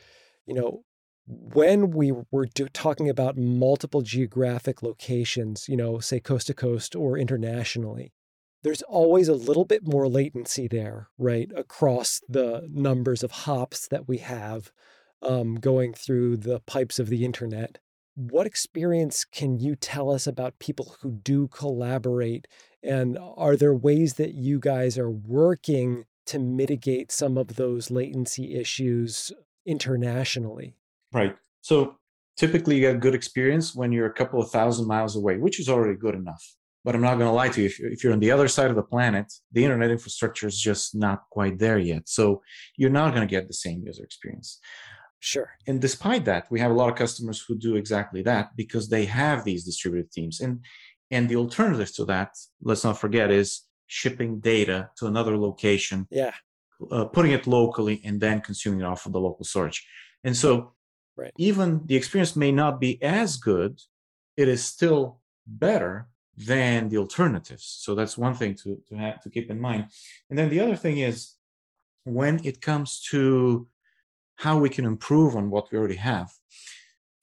[0.45, 0.84] you know,
[1.28, 6.95] when we were do, talking about multiple geographic locations, you know, say coast to coast
[6.95, 8.13] or internationally,
[8.63, 14.07] there's always a little bit more latency there, right, across the numbers of hops that
[14.07, 14.72] we have
[15.22, 17.80] um, going through the pipes of the internet.
[18.18, 22.47] What experience can you tell us about people who do collaborate
[22.82, 28.55] and are there ways that you guys are working to mitigate some of those latency
[28.55, 29.32] issues
[29.68, 30.74] internationally?
[31.13, 31.36] Right.
[31.61, 31.97] So
[32.38, 35.70] typically you get good experience when you're a couple of thousand miles away, which is
[35.70, 36.43] already good enough.
[36.84, 37.68] But I'm not going to lie to you.
[37.68, 41.24] If, you're on the other side of the planet, the internet infrastructure is just not
[41.30, 42.09] quite there yet.
[42.09, 42.41] So
[42.78, 44.59] you're not going to get the same user experience.
[45.20, 45.49] Sure.
[45.65, 49.05] And despite that, we have a lot of customers who do exactly that because they
[49.05, 50.39] have these distributed teams.
[50.41, 50.63] And
[51.09, 56.34] and the alternative to that, let's not forget, is shipping data to another location, yeah,
[56.91, 59.88] uh, putting it locally, and then consuming it off of the local storage.
[60.24, 60.74] And so,
[61.15, 61.32] right.
[61.38, 63.80] even the experience may not be as good,
[64.36, 67.78] it is still better than the alternatives.
[67.80, 69.86] So that's one thing to to have to keep in mind.
[70.30, 71.36] And then the other thing is
[72.03, 73.68] when it comes to
[74.38, 76.29] how we can improve on what we already have.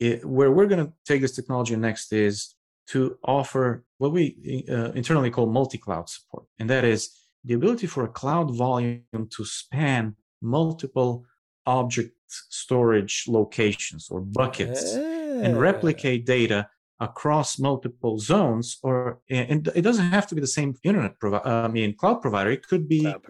[0.00, 2.54] It, where we're going to take this technology next is
[2.88, 7.10] to offer what we uh, internally call multi-cloud support and that is
[7.44, 11.24] the ability for a cloud volume to span multiple
[11.66, 16.68] object storage locations or buckets and replicate data
[17.00, 21.68] across multiple zones or and it doesn't have to be the same internet provider i
[21.68, 23.22] mean cloud provider it could be cloud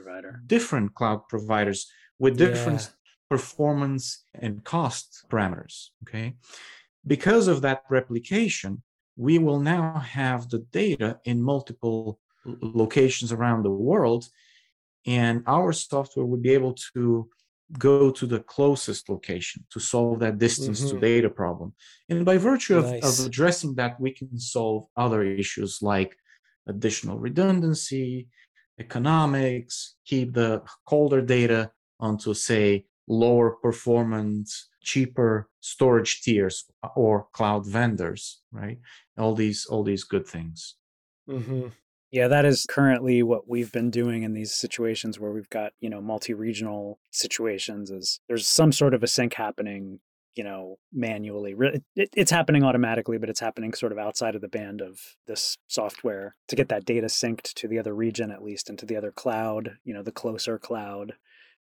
[0.47, 3.04] different cloud providers with different yeah.
[3.31, 6.35] Performance and cost parameters okay
[7.07, 8.83] because of that replication
[9.17, 12.19] we will now have the data in multiple
[12.61, 14.29] locations around the world
[15.07, 17.29] and our software would be able to
[17.79, 20.97] go to the closest location to solve that distance mm-hmm.
[20.97, 21.73] to data problem
[22.09, 23.21] and by virtue of, nice.
[23.21, 26.15] of addressing that we can solve other issues like
[26.69, 28.29] additional redundancy
[28.79, 31.71] economics keep the colder data
[32.01, 38.79] onto say lower performance cheaper storage tiers or cloud vendors right?
[39.19, 40.77] All these all these good things.
[41.29, 41.69] Mm-hmm.
[42.11, 45.89] yeah that is currently what we've been doing in these situations where we've got you
[45.89, 50.01] know multi-regional situations is there's some sort of a sync happening
[50.35, 51.55] you know manually.
[51.97, 56.37] It's happening automatically but it's happening sort of outside of the band of this software
[56.49, 59.13] to get that data synced to the other region at least and to the other
[59.13, 61.15] cloud you know the closer cloud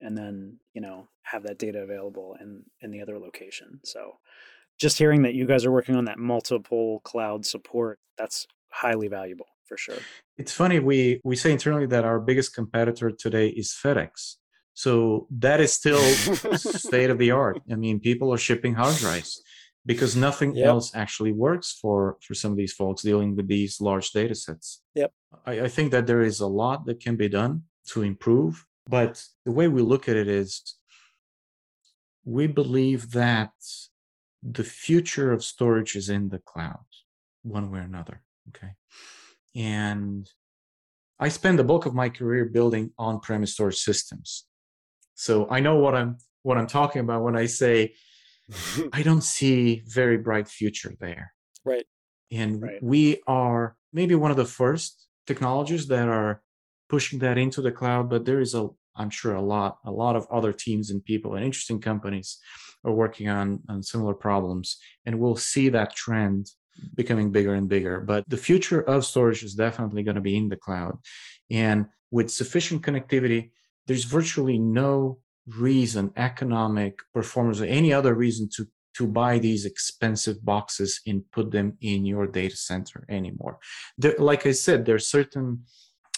[0.01, 3.79] and then you know have that data available in in the other location.
[3.83, 4.17] So
[4.79, 9.47] just hearing that you guys are working on that multiple cloud support that's highly valuable
[9.65, 9.97] for sure.
[10.37, 14.35] It's funny we we say internally that our biggest competitor today is FedEx.
[14.73, 15.99] So that is still
[16.57, 17.61] state of the art.
[17.71, 19.41] I mean people are shipping hard drives
[19.87, 20.67] because nothing yep.
[20.67, 24.81] else actually works for for some of these folks dealing with these large data sets
[24.93, 25.11] yep.
[25.45, 29.23] I, I think that there is a lot that can be done to improve but
[29.45, 30.75] the way we look at it is
[32.23, 33.51] we believe that
[34.43, 36.85] the future of storage is in the cloud,
[37.43, 38.21] one way or another.
[38.49, 38.71] Okay.
[39.55, 40.29] And
[41.19, 44.45] I spend the bulk of my career building on-premise storage systems.
[45.15, 47.93] So I know what I'm what I'm talking about when I say
[48.93, 51.33] I don't see very bright future there.
[51.65, 51.85] Right.
[52.31, 52.83] And right.
[52.83, 56.41] we are maybe one of the first technologies that are
[56.89, 60.15] pushing that into the cloud but there is a i'm sure a lot a lot
[60.15, 62.37] of other teams and people and interesting companies
[62.83, 66.49] are working on on similar problems and we'll see that trend
[66.95, 67.99] becoming bigger and bigger.
[67.99, 70.97] But the future of storage is definitely going to be in the cloud.
[71.49, 73.51] And with sufficient connectivity,
[73.85, 80.43] there's virtually no reason, economic, performance, or any other reason to to buy these expensive
[80.43, 83.59] boxes and put them in your data center anymore.
[83.95, 85.65] There, like I said, there are certain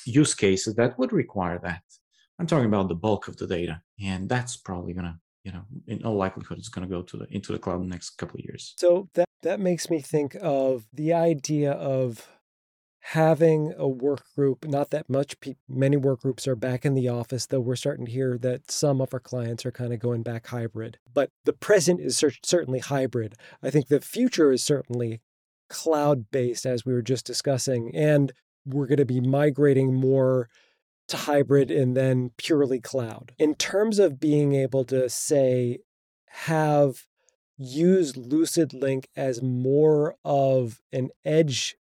[0.05, 1.81] use cases that would require that.
[2.39, 6.03] I'm talking about the bulk of the data, and that's probably gonna, you know, in
[6.03, 8.45] all likelihood, it's gonna go to the into the cloud in the next couple of
[8.45, 8.73] years.
[8.77, 12.27] So that that makes me think of the idea of
[13.01, 17.07] having a work group not that much pe- many work groups are back in the
[17.07, 20.21] office though we're starting to hear that some of our clients are kind of going
[20.21, 25.21] back hybrid but the present is cer- certainly hybrid i think the future is certainly
[25.69, 28.33] cloud based as we were just discussing and
[28.65, 30.49] we're going to be migrating more
[31.09, 35.79] to hybrid and then purely cloud in terms of being able to say
[36.45, 37.05] have
[37.57, 41.75] use LucidLink as more of an edge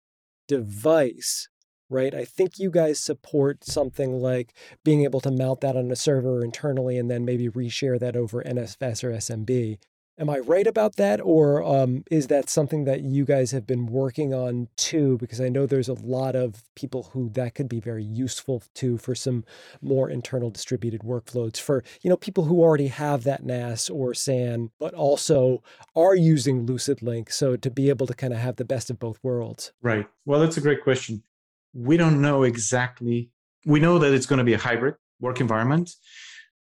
[0.47, 1.49] device,
[1.91, 2.15] right?
[2.15, 4.55] I think you guys support something like
[4.85, 8.43] being able to mount that on a server internally and then maybe reshare that over
[8.43, 9.79] NFS or SMB.
[10.17, 11.21] Am I right about that?
[11.21, 15.19] Or um, is that something that you guys have been working on too?
[15.19, 18.97] Because I know there's a lot of people who that could be very useful to
[18.97, 19.45] for some
[19.83, 24.71] more internal distributed workflows for, you know, people who already have that NAS or SAN,
[24.79, 25.65] but also
[25.97, 27.33] are using LucidLink.
[27.33, 29.73] So to be able to kind of have the best of both worlds.
[29.83, 30.07] Right.
[30.25, 31.25] Well, that's a great question.
[31.73, 33.31] We don't know exactly.
[33.67, 35.91] We know that it's going to be a hybrid work environment.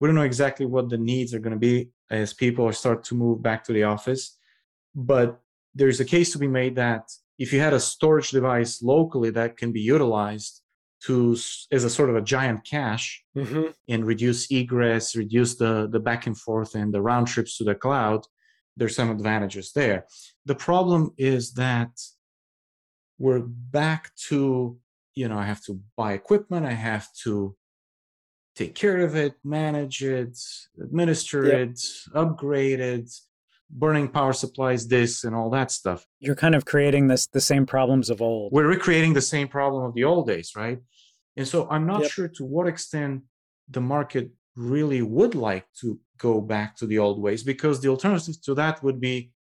[0.00, 3.14] We don't know exactly what the needs are going to be as people start to
[3.14, 4.38] move back to the office.
[4.94, 5.40] But
[5.74, 9.56] there's a case to be made that if you had a storage device locally that
[9.56, 10.60] can be utilized
[11.06, 11.36] to
[11.70, 13.66] as a sort of a giant cache mm-hmm.
[13.88, 17.74] and reduce egress, reduce the, the back and forth and the round trips to the
[17.74, 18.24] cloud,
[18.76, 20.06] there's some advantages there.
[20.46, 21.90] The problem is that
[23.18, 24.78] we're back to,
[25.14, 27.56] you know, I have to buy equipment, I have to
[28.54, 30.38] take care of it, manage it,
[30.80, 31.68] administer yep.
[31.70, 31.80] it,
[32.14, 33.10] upgrade it,
[33.70, 36.06] burning power supplies, this and all that stuff.
[36.20, 38.52] You're kind of creating this the same problems of old.
[38.52, 40.78] We're recreating the same problem of the old days, right?
[41.36, 42.10] And so I'm not yep.
[42.10, 43.22] sure to what extent
[43.68, 48.40] the market really would like to go back to the old ways because the alternative
[48.42, 49.32] to that would be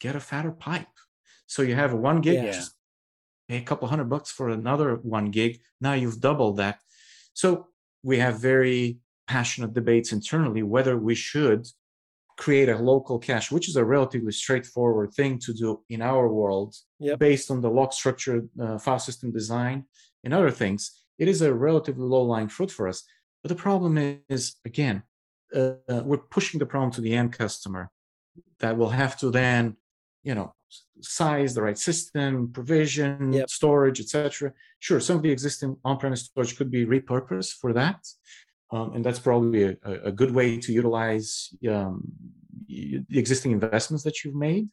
[0.00, 0.86] get a fatter pipe.
[1.46, 2.52] So you have a one gig, yeah.
[2.52, 2.72] just
[3.48, 5.60] pay a couple hundred bucks for another one gig.
[5.80, 6.78] Now you've doubled that.
[7.34, 7.66] So
[8.02, 11.66] we have very passionate debates internally whether we should
[12.36, 16.74] create a local cache, which is a relatively straightforward thing to do in our world
[16.98, 17.18] yep.
[17.18, 19.84] based on the log structure, uh, file system design,
[20.24, 21.04] and other things.
[21.18, 23.04] It is a relatively low lying fruit for us.
[23.42, 25.02] But the problem is, again,
[25.54, 27.90] uh, uh, we're pushing the problem to the end customer
[28.60, 29.76] that will have to then,
[30.22, 30.54] you know,
[31.00, 33.48] size the right system, provision, yep.
[33.48, 34.52] storage, etc.
[34.78, 38.06] Sure, some of the existing on-premise storage could be repurposed for that,
[38.70, 42.02] um, and that's probably a, a, good way to utilize um,
[42.68, 44.68] the existing investments that you've made.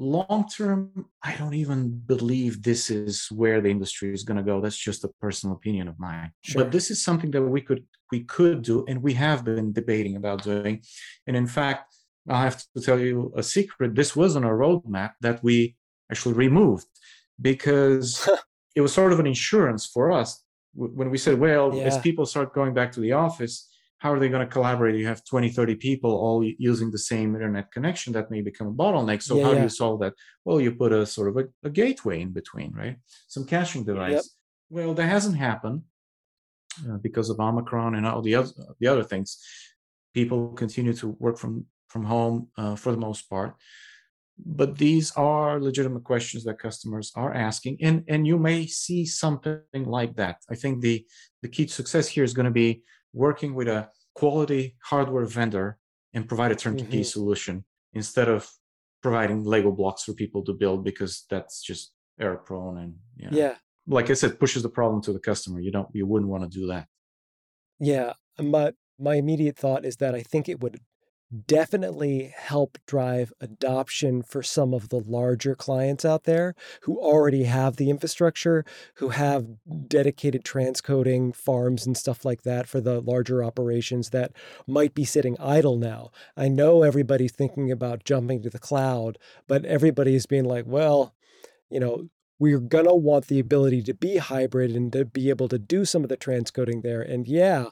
[0.00, 4.60] Long term, I don't even believe this is where the industry is going to go.
[4.60, 6.30] That's just a personal opinion of mine.
[6.42, 6.62] Sure.
[6.62, 10.14] But this is something that we could we could do, and we have been debating
[10.16, 10.82] about doing.
[11.26, 11.92] And in fact,
[12.28, 13.94] I have to tell you a secret.
[13.94, 15.76] This wasn't a roadmap that we
[16.10, 16.86] actually removed
[17.40, 18.28] because
[18.74, 21.84] it was sort of an insurance for us when we said, well, yeah.
[21.84, 23.68] as people start going back to the office,
[23.98, 24.94] how are they going to collaborate?
[24.94, 28.72] You have 20, 30 people all using the same internet connection that may become a
[28.72, 29.22] bottleneck.
[29.22, 29.56] So, yeah, how yeah.
[29.58, 30.14] do you solve that?
[30.44, 32.96] Well, you put a sort of a, a gateway in between, right?
[33.26, 34.12] Some caching device.
[34.12, 34.22] Yep.
[34.70, 35.82] Well, that hasn't happened
[36.88, 39.38] uh, because of Omicron and all the other, the other things.
[40.14, 43.54] People continue to work from from home uh, for the most part.
[44.38, 49.84] But these are legitimate questions that customers are asking, and and you may see something
[49.84, 50.36] like that.
[50.48, 51.04] I think the
[51.42, 52.82] the key to success here is going to be
[53.12, 55.78] working with a quality hardware vendor
[56.14, 57.02] and provide a turnkey mm-hmm.
[57.02, 57.64] solution
[57.94, 58.48] instead of
[59.02, 63.36] providing Lego blocks for people to build because that's just error prone and you know,
[63.36, 63.54] yeah.
[63.86, 65.60] Like I said, pushes the problem to the customer.
[65.60, 66.86] You don't you wouldn't want to do that.
[67.80, 70.78] Yeah, but my immediate thought is that I think it would
[71.46, 77.76] definitely help drive adoption for some of the larger clients out there who already have
[77.76, 78.64] the infrastructure,
[78.94, 79.46] who have
[79.86, 84.32] dedicated transcoding farms and stuff like that for the larger operations that
[84.66, 86.10] might be sitting idle now.
[86.36, 91.14] I know everybody's thinking about jumping to the cloud, but everybody's being like, well,
[91.70, 92.08] you know,
[92.38, 95.84] we're going to want the ability to be hybrid and to be able to do
[95.84, 97.02] some of the transcoding there.
[97.02, 97.66] And yeah,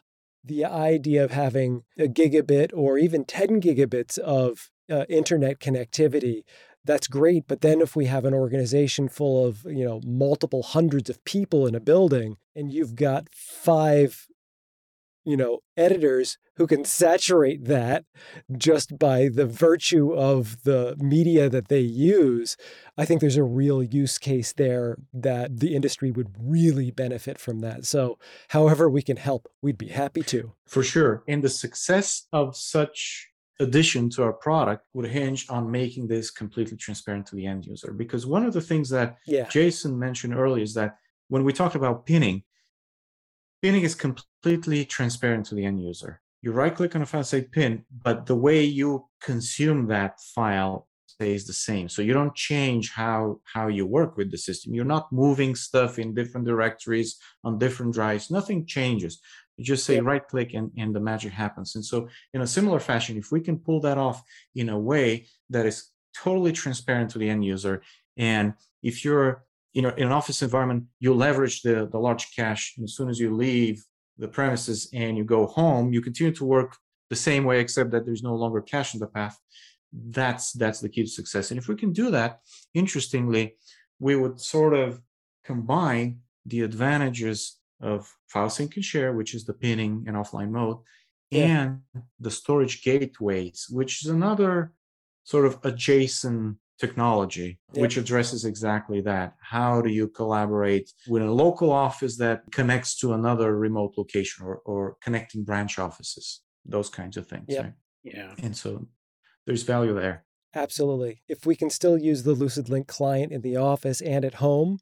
[0.46, 6.42] the idea of having a gigabit or even 10 gigabits of uh, internet connectivity
[6.86, 7.48] that's great.
[7.48, 11.66] But then if we have an organization full of, you know, multiple hundreds of people
[11.66, 14.26] in a building and you've got five
[15.26, 16.86] you know, editors who can mm.
[16.86, 18.04] saturate that
[18.56, 22.56] just by the virtue of the media that they use,
[22.96, 27.58] I think there's a real use case there that the industry would really benefit from
[27.60, 27.84] that.
[27.84, 28.18] So,
[28.48, 30.52] however we can help, we'd be happy to.
[30.66, 31.24] For sure.
[31.26, 36.76] And the success of such addition to our product would hinge on making this completely
[36.76, 37.92] transparent to the end user.
[37.92, 39.48] Because one of the things that yeah.
[39.48, 40.98] Jason mentioned earlier is that
[41.28, 42.44] when we talked about pinning,
[43.62, 44.35] pinning is completely
[44.84, 46.20] transparent to the end user.
[46.42, 50.86] You right click on a file, say pin, but the way you consume that file
[51.06, 51.88] stays the same.
[51.88, 54.74] So you don't change how, how you work with the system.
[54.74, 58.30] You're not moving stuff in different directories on different drives.
[58.30, 59.20] Nothing changes.
[59.56, 60.02] You just say yeah.
[60.04, 61.74] right click and, and the magic happens.
[61.74, 64.22] And so, in a similar fashion, if we can pull that off
[64.54, 67.82] in a way that is totally transparent to the end user,
[68.18, 72.74] and if you're you know, in an office environment, you leverage the, the large cache.
[72.76, 73.84] And as soon as you leave
[74.18, 76.76] the premises and you go home, you continue to work
[77.10, 79.38] the same way, except that there's no longer cache in the path.
[79.92, 81.50] That's that's the key to success.
[81.50, 82.40] And if we can do that,
[82.74, 83.56] interestingly,
[83.98, 85.00] we would sort of
[85.44, 90.78] combine the advantages of file sync and share, which is the pinning and offline mode,
[91.30, 91.44] yeah.
[91.44, 91.80] and
[92.18, 94.72] the storage gateways, which is another
[95.24, 97.82] sort of adjacent technology, yep.
[97.82, 99.34] which addresses exactly that.
[99.40, 104.56] How do you collaborate with a local office that connects to another remote location or,
[104.64, 107.46] or connecting branch offices, those kinds of things.
[107.48, 107.64] Yep.
[107.64, 107.72] Right?
[108.04, 108.34] Yeah.
[108.42, 108.86] And so
[109.46, 110.24] there's value there.
[110.54, 111.22] Absolutely.
[111.28, 114.78] If we can still use the LucidLink client in the office and at home,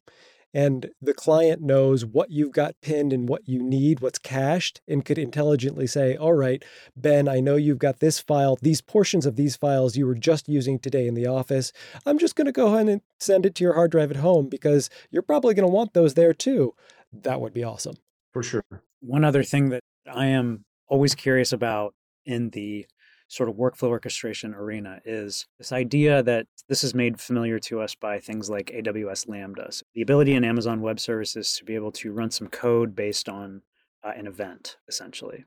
[0.55, 5.05] and the client knows what you've got pinned and what you need, what's cached, and
[5.05, 6.65] could intelligently say, All right,
[6.97, 10.49] Ben, I know you've got this file, these portions of these files you were just
[10.49, 11.73] using today in the office.
[12.07, 14.49] I'm just going to go ahead and send it to your hard drive at home
[14.49, 16.75] because you're probably going to want those there too.
[17.13, 17.97] That would be awesome.
[18.33, 18.65] For sure.
[19.01, 21.95] One other thing that I am always curious about
[22.25, 22.87] in the
[23.35, 27.95] sort of workflow orchestration arena is this idea that this is made familiar to us
[27.97, 29.73] by things like AWS Lambda.
[29.73, 33.29] So the ability in Amazon Web Services to be able to run some code based
[33.29, 33.63] on
[34.05, 35.45] uh, an event, essentially.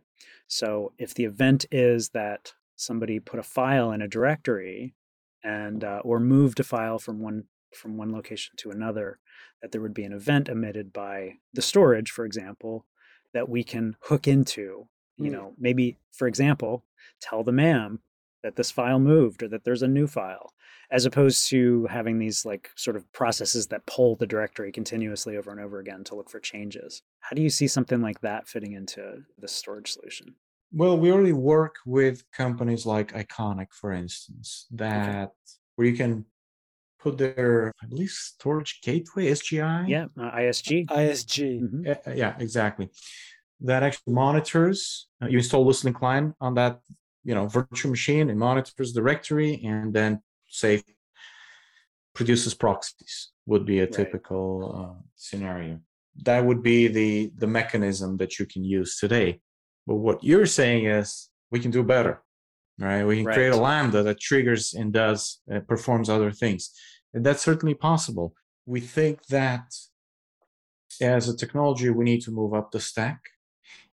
[0.47, 4.93] So if the event is that somebody put a file in a directory
[5.41, 9.19] and uh, or moved a file from one from one location to another,
[9.61, 12.85] that there would be an event emitted by the storage, for example,
[13.33, 14.87] that we can hook into
[15.17, 15.33] you mm.
[15.33, 16.83] know maybe for example
[17.21, 17.99] tell the MAM
[18.43, 20.53] that this file moved or that there's a new file
[20.89, 25.51] as opposed to having these like sort of processes that pull the directory continuously over
[25.51, 28.73] and over again to look for changes how do you see something like that fitting
[28.73, 30.33] into the storage solution
[30.71, 35.31] well we already work with companies like iconik for instance that okay.
[35.75, 36.25] where you can
[36.99, 41.87] put their i believe storage gateway sgi yeah uh, isg isg mm-hmm.
[41.87, 42.89] uh, yeah exactly
[43.61, 45.07] that actually monitors.
[45.21, 46.79] Uh, you install listening client on that,
[47.23, 48.29] you know, virtual machine.
[48.29, 50.83] It monitors the directory and then say
[52.13, 53.31] produces proxies.
[53.45, 53.91] Would be a right.
[53.91, 55.79] typical uh, scenario.
[56.23, 59.39] That would be the the mechanism that you can use today.
[59.85, 62.21] But what you're saying is we can do better,
[62.77, 63.05] right?
[63.05, 63.35] We can right.
[63.35, 66.71] create a lambda that triggers and does uh, performs other things,
[67.13, 68.33] and that's certainly possible.
[68.65, 69.73] We think that
[70.99, 73.21] as a technology, we need to move up the stack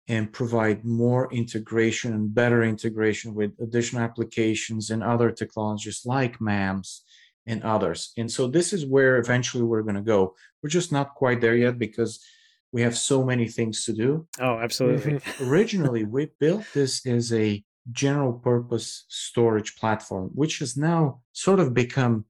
[0.09, 7.05] and provide more integration and better integration with additional applications and other technologies like MAMS
[7.47, 8.13] and others.
[8.17, 10.35] And so this is where eventually we're going to go.
[10.63, 12.25] We're just not quite there yet because
[12.73, 14.27] we have so many things to do.
[14.41, 15.21] Oh, absolutely.
[15.41, 21.75] Originally, we built this as a general purpose storage platform, which has now sort of
[21.75, 22.25] become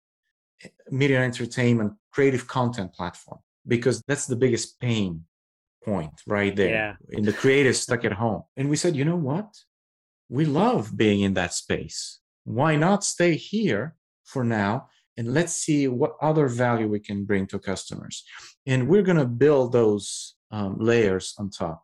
[0.89, 5.23] media entertainment creative content platform because that's the biggest pain
[5.83, 6.93] point right there yeah.
[7.09, 8.43] in the creative stuck at home.
[8.57, 9.47] And we said, you know what?
[10.29, 12.19] We love being in that space.
[12.43, 14.87] Why not stay here for now?
[15.17, 18.23] And let's see what other value we can bring to customers.
[18.65, 21.83] And we're going to build those um, layers on top,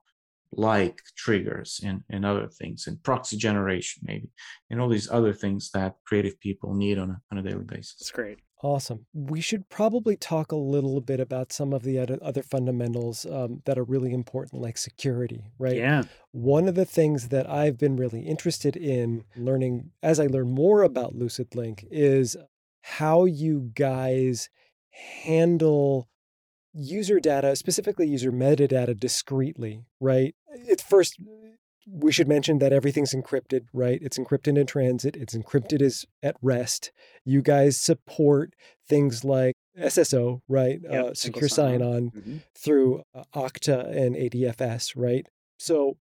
[0.52, 4.30] like triggers and, and other things, and proxy generation, maybe,
[4.70, 7.96] and all these other things that creative people need on a, on a daily basis.
[8.00, 8.40] That's great.
[8.64, 9.06] Awesome.
[9.14, 13.78] We should probably talk a little bit about some of the other fundamentals um, that
[13.78, 15.78] are really important, like security, right?
[15.78, 16.04] Yeah.
[16.32, 20.82] One of the things that I've been really interested in learning as I learn more
[20.82, 22.36] about LucidLink is
[22.82, 24.50] how you guys
[25.24, 26.10] handle
[26.74, 30.36] user data, specifically user metadata, discreetly, right?
[30.68, 31.20] It first
[31.90, 34.00] we should mention that everything's encrypted, right?
[34.02, 36.92] It's encrypted in transit, it's encrypted as at rest.
[37.24, 38.54] You guys support
[38.88, 40.80] things like SSO, right?
[40.84, 41.94] Yep, uh, secure sign sign-on.
[41.96, 42.42] on Mhm.
[42.56, 45.28] through uh, Okta and ADFS, right?
[45.60, 45.98] So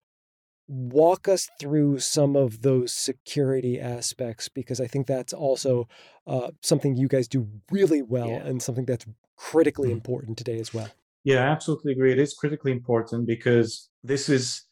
[0.68, 5.88] walk us through some of those security aspects because I think that's also
[6.26, 8.46] uh, something you guys do really well Yeah.
[8.46, 9.04] and something that's
[9.36, 9.94] critically Mhm.
[9.94, 10.88] important today as well.
[11.24, 12.12] Yeah, I absolutely agree.
[12.12, 14.64] It is critically important because this is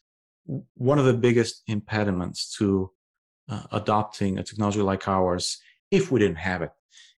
[0.45, 2.91] one of the biggest impediments to
[3.49, 5.59] uh, adopting a technology like ours
[5.91, 6.71] if we didn't have it.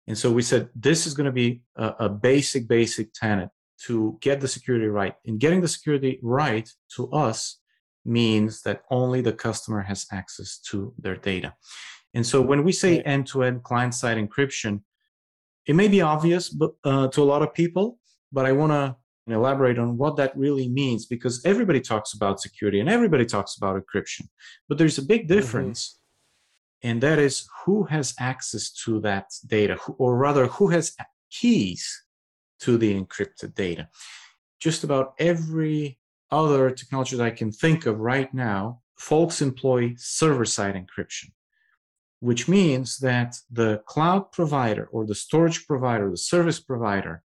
[0.08, 3.50] And so we said this is going to be a, a basic, basic tenet
[3.86, 5.16] to get the security right.
[5.26, 7.60] And getting the security right to us
[8.06, 11.54] means that only the customer has access to their data.
[12.14, 14.82] And so when we say end to end client side encryption,
[15.66, 18.00] it may be obvious but, uh, to a lot of people,
[18.32, 18.96] but I want to
[19.28, 23.76] elaborate on what that really means because everybody talks about security and everybody talks about
[23.76, 24.28] encryption.
[24.68, 25.36] But there's a big mm-hmm.
[25.36, 26.00] difference,
[26.84, 30.96] and that is who has access to that data, or rather, who has
[31.30, 32.04] keys
[32.62, 33.88] to the encrypted data.
[34.60, 36.00] Just about every
[36.32, 41.32] other technology that I can think of right now, folks employ server side encryption
[42.22, 47.24] which means that the cloud provider or the storage provider, the service provider,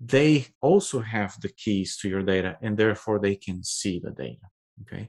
[0.00, 4.46] they also have the keys to your data and therefore they can see the data.
[4.82, 5.08] Okay.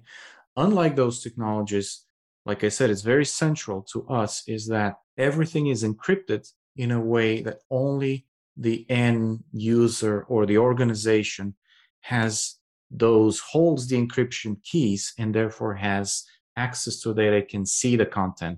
[0.56, 2.06] Unlike those technologies,
[2.46, 7.02] like I said, it's very central to us is that everything is encrypted in a
[7.02, 8.26] way that only
[8.56, 11.56] the end user or the organization
[12.02, 12.56] has
[12.90, 16.24] those holds the encryption keys and therefore has
[16.56, 18.58] access to data can see the content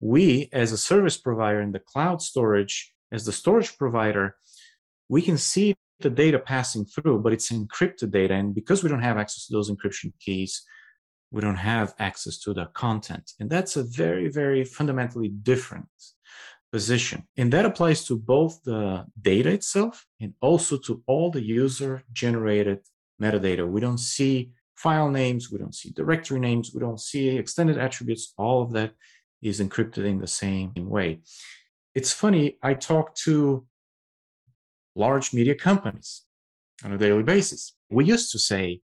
[0.00, 4.36] we as a service provider in the cloud storage as the storage provider
[5.08, 9.02] we can see the data passing through but it's encrypted data and because we don't
[9.02, 10.62] have access to those encryption keys
[11.30, 13.32] we don't have access to the content.
[13.40, 15.88] And that's a very very fundamentally different
[16.72, 17.26] position.
[17.36, 22.80] And that applies to both the data itself and also to all the user generated
[23.22, 23.66] metadata.
[23.68, 28.34] We don't see file names we don't see directory names we don't see extended attributes.
[28.36, 28.92] All of that
[29.42, 31.20] is encrypted in the same way.
[31.94, 33.66] It's funny, I talk to
[34.96, 36.22] large media companies
[36.84, 37.74] on a daily basis.
[37.90, 38.80] We used to say,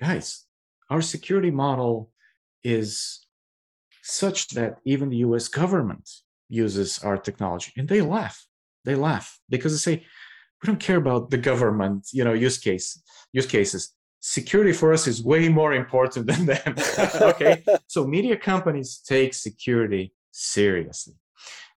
[0.00, 0.44] guys,
[0.88, 2.10] our security model
[2.64, 3.26] is
[4.02, 6.08] such that even the US government
[6.48, 7.72] uses our technology.
[7.76, 8.46] And they laugh.
[8.84, 10.06] They laugh because they say,
[10.62, 15.06] we don't care about the government, you know, use case, use cases security for us
[15.08, 16.76] is way more important than them.
[17.20, 17.62] okay.
[17.88, 21.14] So media companies take security seriously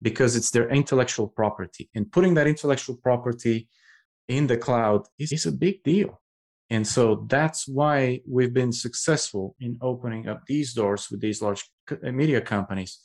[0.03, 1.88] because it's their intellectual property.
[1.94, 3.68] And putting that intellectual property
[4.28, 6.20] in the cloud is, is a big deal.
[6.70, 11.64] And so that's why we've been successful in opening up these doors with these large
[11.90, 12.98] uh, media companies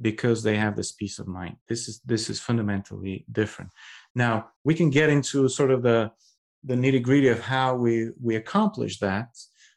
[0.00, 1.56] because they have this peace of mind.
[1.68, 3.70] This is this is fundamentally different.
[4.14, 6.12] Now we can get into sort of the
[6.64, 9.28] the nitty gritty of how we we accomplish that.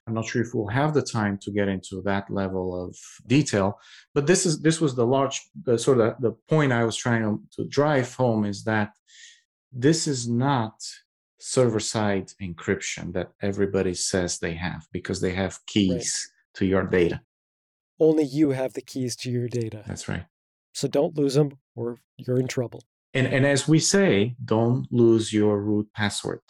[0.08, 2.96] I'm not sure if we'll have the time to get into that level of
[3.26, 3.80] detail,
[4.14, 7.24] but this is this was the large the sort of the point I was trying
[7.24, 8.92] to, to drive home is that
[9.72, 10.76] this is not
[11.40, 17.22] server side encryption that everybody says they have because they have keys to your data.
[18.00, 19.84] Only you have the keys to your data.
[19.88, 20.26] That's right.
[20.74, 22.84] So don't lose them or you're in trouble.
[23.16, 26.42] And and as we say, don't lose your root password.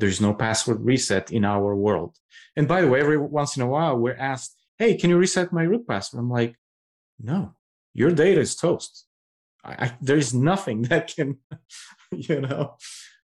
[0.00, 2.16] There's no password reset in our world.
[2.56, 5.52] And by the way, every once in a while we're asked, "Hey, can you reset
[5.52, 6.56] my root password?" I'm like,
[7.20, 7.54] "No,
[7.94, 9.06] your data is toast.
[9.62, 11.38] I, I, there is nothing that can,
[12.10, 12.76] you know,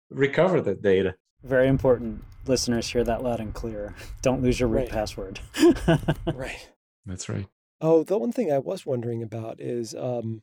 [0.09, 2.24] recover that data." Very important.
[2.47, 3.93] Listeners, hear that loud and clear.
[4.21, 4.89] Don't lose your root Right.
[4.89, 5.39] password.
[6.34, 6.69] Right.
[7.05, 7.47] That's right.
[7.82, 10.41] Oh, the one thing I was wondering about is um,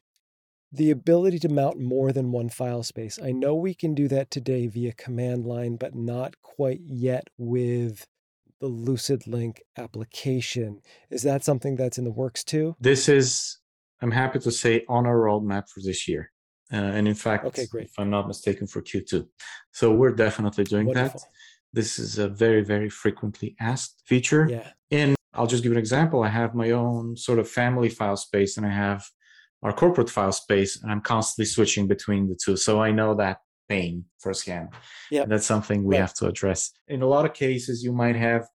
[0.72, 3.18] the ability to mount more than one file space.
[3.22, 8.06] I know we can do that today via command line, but not quite yet with
[8.60, 10.80] the LucidLink application.
[11.10, 12.76] Is that something that's in the works too?
[12.80, 13.58] This is,
[14.00, 16.30] I'm happy to say, on our roadmap for this year.
[16.72, 17.86] Uh, and in fact, Okay, great.
[17.86, 19.26] if I'm not mistaken, for Q2.
[19.72, 21.20] So we're definitely doing Wonderful.
[21.20, 21.26] that.
[21.72, 24.46] This is a very, very frequently asked feature.
[24.48, 24.68] Yeah.
[24.92, 26.22] And I'll just give an example.
[26.22, 29.04] I have my own sort of family file space and I have
[29.62, 32.56] our corporate file space, and I'm constantly switching between the two.
[32.56, 33.38] So I know that
[33.68, 34.70] pain firsthand.
[35.10, 35.24] Yep.
[35.24, 36.00] And that's something we Right.
[36.00, 36.72] have to address.
[36.88, 38.46] In a lot of cases, you might have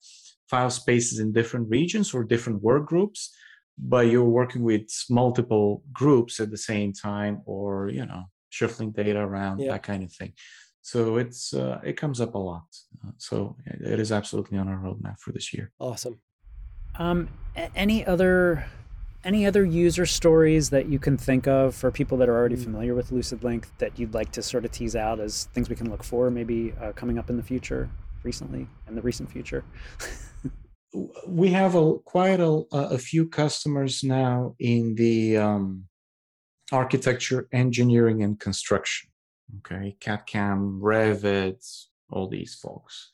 [0.49, 3.33] file spaces in different regions or different work groups,
[3.77, 9.19] but you're working with multiple groups at the same time or, you know, shuffling data
[9.19, 9.71] around, Yeah.
[9.73, 10.33] that kind of thing.
[10.81, 12.65] So it's uh, it comes up a lot.
[13.03, 15.71] Uh, so it is absolutely on our roadmap for this year.
[15.79, 16.19] Awesome.
[16.97, 17.27] Um,
[17.75, 18.65] any other
[19.25, 22.63] any other user stories that you can think of for people that are already mm.
[22.63, 25.89] familiar with LucidLink that you'd like to sort of tease out as things we can
[25.89, 27.89] look for, maybe uh, coming up in the future,
[28.23, 29.65] recently, in the recent future?
[31.27, 35.85] we have a quite a, a few customers now in the um,
[36.71, 39.09] architecture, engineering, and construction.
[39.57, 41.63] Okay, CAD/CAM, Revit,
[42.11, 43.11] all these folks,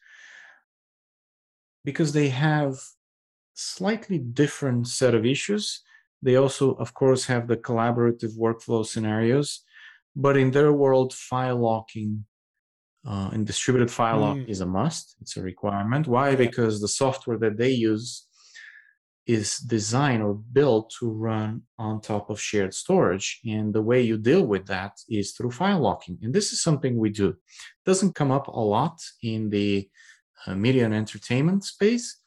[1.83, 2.75] because they have
[3.53, 5.81] slightly different set of issues
[6.21, 9.63] they also, of course, have the collaborative workflow scenarios,
[10.15, 12.25] but in their world, file locking
[13.05, 14.21] uh, and distributed file mm.
[14.21, 15.15] lock is a must.
[15.21, 16.07] It's a requirement.
[16.07, 16.35] Why?
[16.35, 18.27] Because the software that they use
[19.27, 23.39] is designed or built to run on top of shared storage.
[23.45, 26.17] And the way you deal with that is through file locking.
[26.21, 27.29] And this is something we do.
[27.29, 29.89] It doesn't come up a lot in the
[30.45, 32.17] uh, media and entertainment space.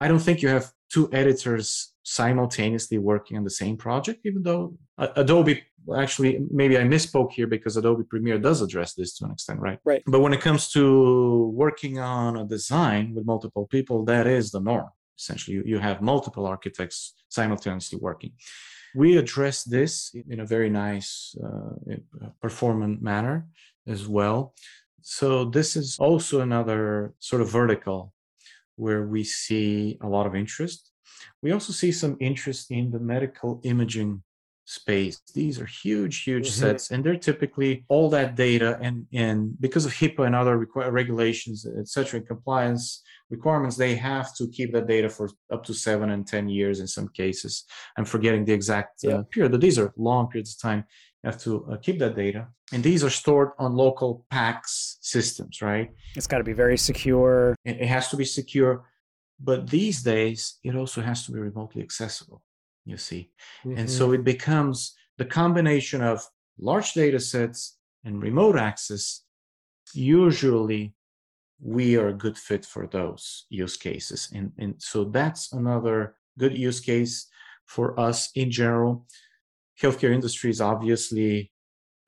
[0.00, 4.72] I don't think you have two editors simultaneously working on the same project, even though
[4.96, 5.60] Adobe
[5.96, 9.80] actually maybe I misspoke here because Adobe Premiere does address this to an extent, right?
[9.84, 10.04] Right.
[10.06, 14.60] But when it comes to working on a design with multiple people, that is the
[14.60, 14.88] norm.
[15.18, 18.32] Essentially, you, you have multiple architects simultaneously working.
[18.94, 21.96] We address this in a very nice, uh,
[22.40, 23.48] performant manner
[23.88, 24.54] as well.
[25.02, 28.12] So this is also another sort of vertical
[28.76, 30.92] where we see a lot of interest.
[31.42, 34.22] We also see some interest in the medical imaging
[34.66, 35.20] space.
[35.32, 36.60] These are huge, huge mm-hmm.
[36.60, 38.78] sets, and they're typically all that data.
[38.82, 44.34] And, and because of HIPAA and other requ- regulations, et cetera, compliance requirements, they have
[44.36, 47.64] to keep that data for up to seven and 10 years in some cases.
[47.96, 50.84] I'm forgetting the exact uh, period, but these are long periods of time.
[51.22, 52.48] You have to uh, keep that data.
[52.72, 55.90] And these are stored on local PACS systems, right?
[56.16, 57.54] It's got to be very secure.
[57.64, 58.84] It has to be secure
[59.38, 62.42] but these days, it also has to be remotely accessible,
[62.84, 63.30] you see.
[63.64, 63.78] Mm-hmm.
[63.78, 64.14] And so mm-hmm.
[64.14, 66.26] it becomes the combination of
[66.58, 69.22] large data sets and remote access.
[69.92, 70.94] Usually,
[71.60, 74.30] we are a good fit for those use cases.
[74.34, 77.28] And, and so that's another good use case
[77.66, 79.06] for us in general.
[79.82, 81.50] Healthcare industries, obviously,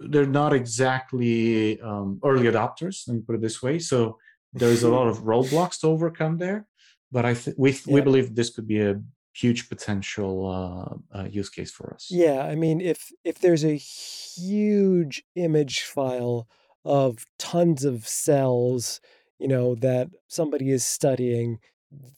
[0.01, 3.79] they're not exactly um, early adopters, let me put it this way.
[3.79, 4.18] So
[4.53, 6.66] there's a lot of roadblocks to overcome there
[7.11, 7.95] but I th- we yeah.
[7.95, 9.01] we believe this could be a
[9.35, 12.09] huge potential uh, uh, use case for us.
[12.11, 16.49] Yeah, I mean, if if there's a huge image file
[16.85, 19.01] of tons of cells,
[19.39, 21.59] you know, that somebody is studying,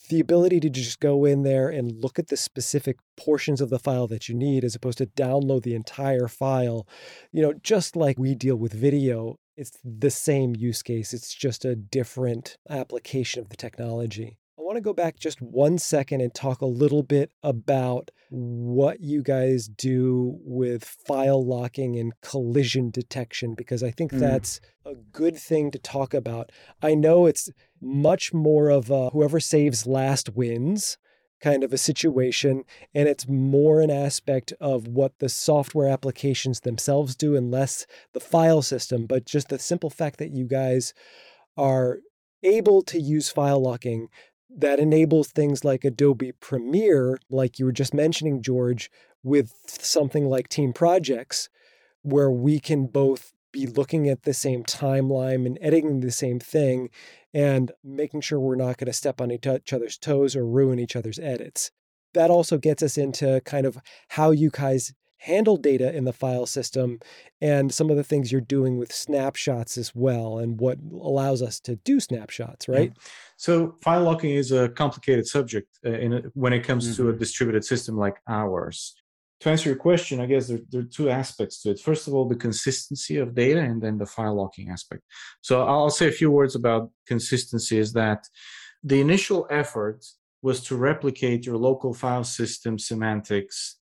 [0.08, 3.78] the ability to just go in there and look at the specific portions of the
[3.78, 6.86] file that you need as opposed to download the entire file,
[7.32, 11.12] you know, just like we deal with video, it's the same use case.
[11.12, 14.38] It's just a different application of the technology
[14.70, 19.20] want to go back just one second and talk a little bit about what you
[19.20, 24.20] guys do with file locking and collision detection, because I think mm.
[24.20, 26.52] that's a good thing to talk about.
[26.80, 27.50] I know it's
[27.80, 30.98] much more of a whoever saves last wins
[31.40, 32.62] kind of a situation.
[32.94, 38.20] And it's more an aspect of what the software applications themselves do and less the
[38.20, 39.06] file system.
[39.06, 40.92] But just the simple fact that you guys
[41.56, 42.00] are
[42.42, 44.08] able to use file locking
[44.56, 48.90] that enables things like Adobe Premiere, like you were just mentioning, George,
[49.22, 51.48] with something like Team Projects,
[52.02, 56.88] where we can both be looking at the same timeline and editing the same thing
[57.34, 60.96] and making sure we're not going to step on each other's toes or ruin each
[60.96, 61.70] other's edits.
[62.14, 63.78] That also gets us into kind of
[64.08, 66.98] how you guys handle data in the file system
[67.42, 71.60] and some of the things you're doing with snapshots as well and what allows us
[71.60, 73.02] to do snapshots right yeah.
[73.36, 76.96] so file locking is a complicated subject uh, in when it comes mm-hmm.
[76.96, 77.18] to a mm-hmm.
[77.18, 78.94] distributed system like ours
[79.40, 82.14] to answer your question i guess there, there, are two aspects to it first of
[82.14, 85.02] all the consistency of data and then the file locking aspect
[85.42, 88.26] so i'll say a few words about consistency is that
[88.82, 90.02] the initial effort
[90.42, 93.76] was to replicate your local file system semantics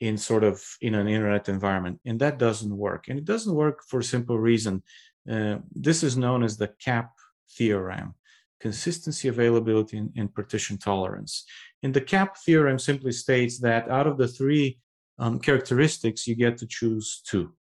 [0.00, 3.08] in sort of in an internet environment and that doesn't work.
[3.08, 4.82] And it doesn't work for a simple reason.
[5.30, 7.10] Uh, this is known as the CAP
[7.56, 8.14] theorem
[8.60, 11.44] consistency availability and, and, partition tolerance.
[11.82, 14.78] And the CAP theorem simply states that out of the three
[15.18, 17.52] um, characteristics you get to choose two.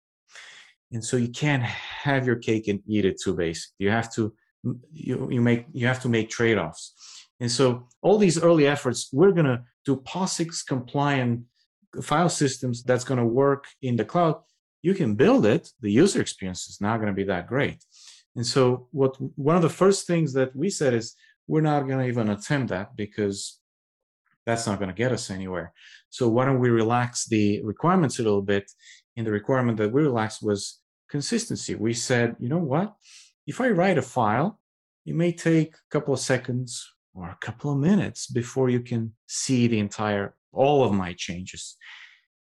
[0.91, 3.85] And so you can't have your cake and eat it too basically.
[3.85, 4.33] You have to
[4.91, 6.93] you, you make you have to make trade-offs.
[7.39, 11.41] And so all these early efforts we're going to do POSIX compliant
[12.01, 14.41] file systems that's going to work in the cloud,
[14.81, 15.69] you can build it.
[15.81, 17.83] The user experience is not going to be that great.
[18.35, 21.15] And so, what one of the first things that we said is
[21.47, 23.59] we're not going to even attempt that because
[24.47, 25.73] that's not going to get us anywhere.
[26.09, 28.71] So why don't we relax the requirements a little bit?
[29.17, 30.79] And the requirement that we relaxed was
[31.09, 31.75] consistency.
[31.75, 32.95] We said, you know what?
[33.45, 34.59] If I write a file,
[35.05, 39.13] it may take a couple of seconds or a couple of minutes before you can
[39.27, 41.76] see the entire all of my changes.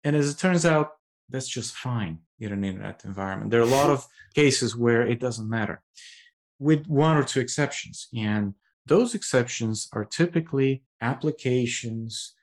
[0.04, 0.91] And as it turns out,
[1.30, 3.51] that's just fine in an internet environment.
[3.51, 5.82] There are a lot of cases where it doesn't matter,
[6.60, 8.08] with one or two exceptions.
[8.16, 8.54] And
[8.86, 12.34] those exceptions are typically applications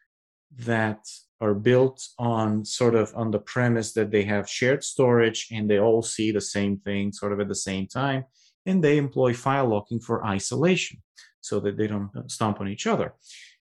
[0.57, 1.07] that
[1.41, 5.79] are built on sort of on the premise that they have shared storage and they
[5.79, 8.25] all see the same thing sort of at the same time
[8.67, 11.01] and they employ file locking for isolation
[11.41, 13.15] so that they don't stomp on each other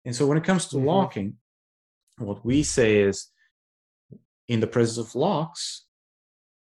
[0.06, 0.88] and so when it comes to mm-hmm.
[0.88, 1.34] locking
[2.18, 3.28] what we say is
[4.48, 5.86] in the presence of locks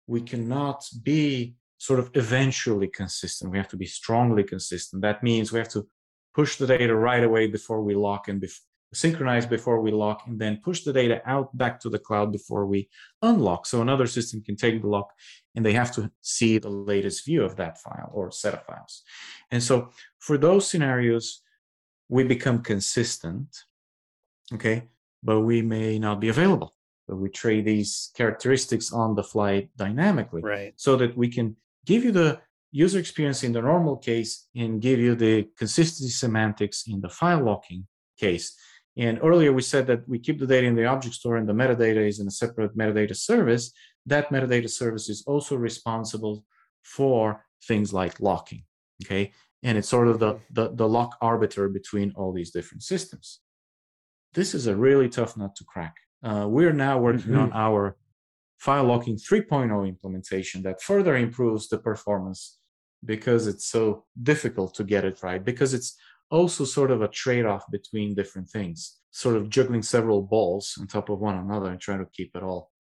[0.08, 5.52] we cannot be sort of eventually consistent we have to be strongly consistent that means
[5.52, 5.88] we have to
[6.34, 8.60] push the data right away before we lock and bef-
[8.94, 12.66] synchronize before we lock, and then push the data out back to the cloud before
[12.66, 12.90] we
[13.22, 13.66] unlock.
[13.66, 15.12] So another system can take the lock
[15.56, 19.04] and they have to see the latest view of that file or set of files.
[19.52, 19.90] And so
[20.20, 21.42] for those scenarios,
[22.10, 23.48] we become consistent,
[24.54, 24.84] okay,
[25.24, 26.74] but we may not be available.
[27.08, 30.74] But we trade these characteristics on the fly dynamically, right?
[30.78, 31.56] So that we can
[31.86, 32.40] give you the
[32.72, 37.44] user experience in the normal case and give you the consistency semantics in the file
[37.44, 37.86] locking
[38.18, 38.56] case.
[38.98, 41.54] And earlier we said that we keep the data in the object store and the
[41.54, 43.72] metadata is in a separate metadata service.
[44.06, 46.46] That metadata service is also responsible
[46.84, 48.64] for things like locking.
[49.06, 49.32] Okay.
[49.64, 50.54] And it's sort of the, mm-hmm.
[50.54, 53.40] the, the lock arbiter between all these different systems.
[54.34, 55.96] This is a really tough nut to crack.
[56.24, 57.40] Uh, we're now working mm-hmm.
[57.40, 57.98] on our
[58.58, 62.60] file locking 3.0 implementation that further improves the performance
[63.06, 65.98] because it's so difficult to get it right, because it's
[66.32, 70.88] also sort of a trade off between different things, sort of juggling several balls on
[70.88, 72.72] top of one another and trying to keep it all.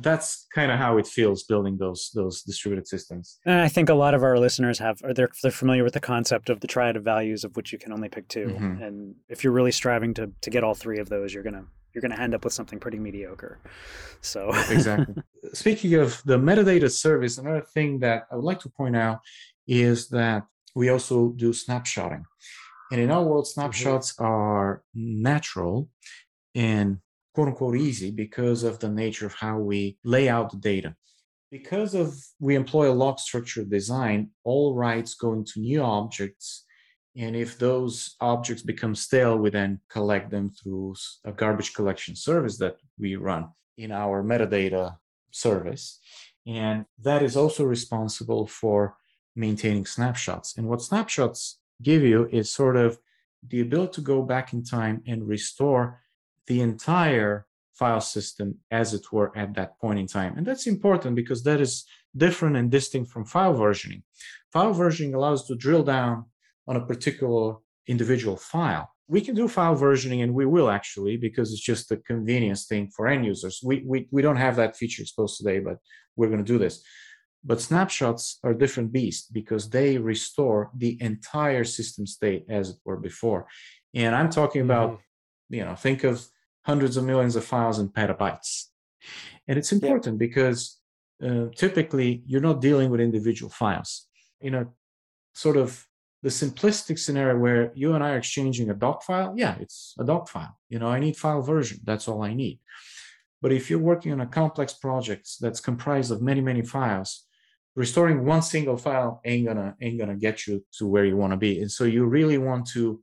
[0.00, 3.38] That's kind of how it feels building those those distributed systems.
[3.44, 6.00] And I think a lot of our listeners have are they're they're familiar with the
[6.00, 8.82] concept of the triad of values of which you can only pick 2 mm-hmm.
[8.82, 12.02] And if you're really striving to to get all three of those, you're gonna you're
[12.02, 13.58] gonna end up with something pretty mediocre.
[14.20, 15.22] So exactly.
[15.52, 19.20] Speaking of the metadata service, another thing that I would like to point out
[19.66, 22.22] is that we also do snapshotting.
[22.92, 23.60] And in our world, mm-hmm.
[23.60, 24.24] snapshots mm-hmm.
[24.24, 25.88] are natural
[26.54, 26.98] and
[27.36, 30.96] quote unquote easy because of the nature of how we lay out the data.
[31.50, 36.64] Because of we employ a log structure design, all writes go into new objects.
[37.14, 40.94] And if those objects become stale, we then collect them through
[41.26, 44.96] a garbage collection service that we run in our metadata
[45.30, 46.00] service.
[46.46, 48.96] And that is also responsible for
[49.34, 50.56] maintaining snapshots.
[50.56, 52.98] And what snapshots give you is sort of
[53.46, 56.00] the ability to go back in time and restore
[56.46, 60.36] the entire file system as it were at that point in time.
[60.36, 61.84] And that's important because that is
[62.16, 64.02] different and distinct from file versioning.
[64.52, 66.24] File versioning allows to drill down
[66.66, 68.90] on a particular individual file.
[69.08, 72.88] We can do file versioning and we will actually because it's just a convenience thing
[72.88, 73.60] for end users.
[73.62, 75.76] We, we, we don't have that feature exposed today, but
[76.16, 76.82] we're going to do this.
[77.44, 82.96] But snapshots are different beast because they restore the entire system state as it were
[82.96, 83.46] before.
[83.94, 85.54] And I'm talking about, mm-hmm.
[85.54, 86.26] you know, think of
[86.66, 88.64] hundreds of millions of files in petabytes.
[89.46, 90.26] And it's important yeah.
[90.26, 90.78] because
[91.24, 94.06] uh, typically you're not dealing with individual files.
[94.40, 94.74] You know,
[95.32, 95.86] sort of
[96.22, 100.04] the simplistic scenario where you and I are exchanging a doc file, yeah, it's a
[100.04, 100.58] doc file.
[100.68, 101.78] You know, I need file version.
[101.84, 102.58] That's all I need.
[103.40, 107.26] But if you're working on a complex project that's comprised of many, many files,
[107.76, 111.36] restoring one single file ain't gonna ain't gonna get you to where you want to
[111.36, 113.00] be and so you really want to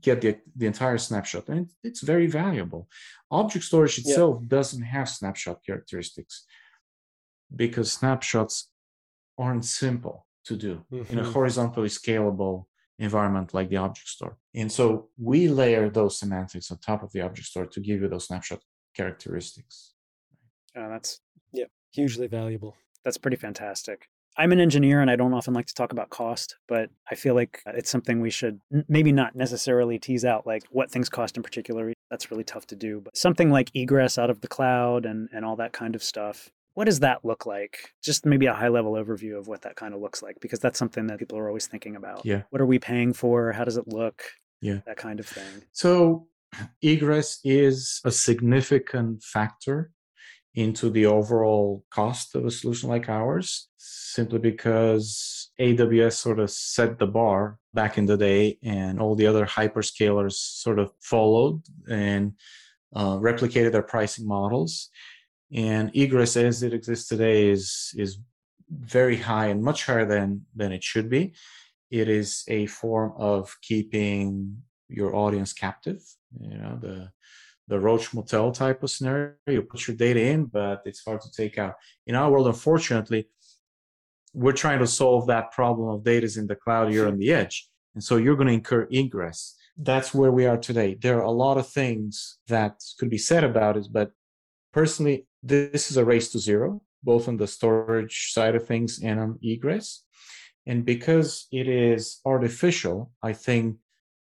[0.00, 2.88] get the, the entire snapshot and it's very valuable
[3.30, 4.48] object storage itself yeah.
[4.48, 6.46] doesn't have snapshot characteristics
[7.54, 8.70] because snapshots
[9.38, 11.12] aren't simple to do mm-hmm.
[11.12, 11.32] in a mm-hmm.
[11.32, 12.64] horizontally scalable
[12.98, 17.20] environment like the object store and so we layer those semantics on top of the
[17.20, 18.60] object store to give you those snapshot
[18.96, 19.94] characteristics
[20.76, 21.20] uh, that's
[21.52, 22.74] yeah hugely valuable
[23.04, 24.08] that's pretty fantastic.
[24.36, 27.34] I'm an engineer and I don't often like to talk about cost, but I feel
[27.34, 31.42] like it's something we should maybe not necessarily tease out like what things cost in
[31.42, 31.92] particular.
[32.10, 33.00] That's really tough to do.
[33.00, 36.50] But something like egress out of the cloud and, and all that kind of stuff.
[36.74, 37.92] What does that look like?
[38.02, 40.78] Just maybe a high level overview of what that kind of looks like, because that's
[40.78, 42.26] something that people are always thinking about.
[42.26, 42.42] Yeah.
[42.50, 43.52] What are we paying for?
[43.52, 44.24] How does it look?
[44.60, 44.80] Yeah.
[44.86, 45.62] That kind of thing.
[45.72, 46.26] So
[46.82, 49.92] egress is a significant factor
[50.54, 56.98] into the overall cost of a solution like ours simply because AWS sort of set
[56.98, 62.34] the bar back in the day and all the other hyperscalers sort of followed and
[62.94, 64.90] uh, replicated their pricing models.
[65.52, 68.18] And egress as it exists today is, is
[68.70, 71.34] very high and much higher than, than it should be.
[71.90, 76.02] It is a form of keeping your audience captive.
[76.40, 77.10] You know, the
[77.68, 79.34] the Roach Motel type of scenario.
[79.46, 81.74] You put your data in, but it's hard to take out.
[82.06, 83.28] In our world, unfortunately,
[84.34, 87.32] we're trying to solve that problem of data is in the cloud, you're on the
[87.32, 87.68] edge.
[87.94, 89.56] And so you're going to incur ingress.
[89.76, 90.96] That's where we are today.
[91.00, 94.10] There are a lot of things that could be said about it, but
[94.72, 99.20] personally, this is a race to zero, both on the storage side of things and
[99.20, 100.04] on egress.
[100.66, 103.76] And because it is artificial, I think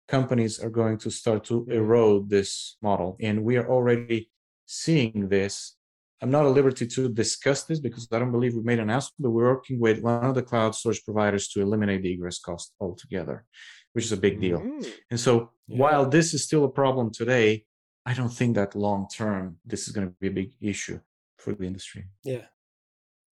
[0.08, 3.18] companies are going to start to erode this model.
[3.22, 4.30] And we are already
[4.66, 5.76] seeing this.
[6.22, 9.24] I'm not at liberty to discuss this because I don't believe we've made an announcement,
[9.24, 12.74] but we're working with one of the cloud storage providers to eliminate the egress cost
[12.80, 13.46] altogether,
[13.94, 14.60] which is a big deal.
[14.60, 14.90] Mm-hmm.
[15.12, 15.78] And so yeah.
[15.80, 17.66] while this is still a problem today,
[18.06, 21.00] I don't think that long term this is going to be a big issue
[21.38, 22.06] for the industry.
[22.24, 22.46] Yeah.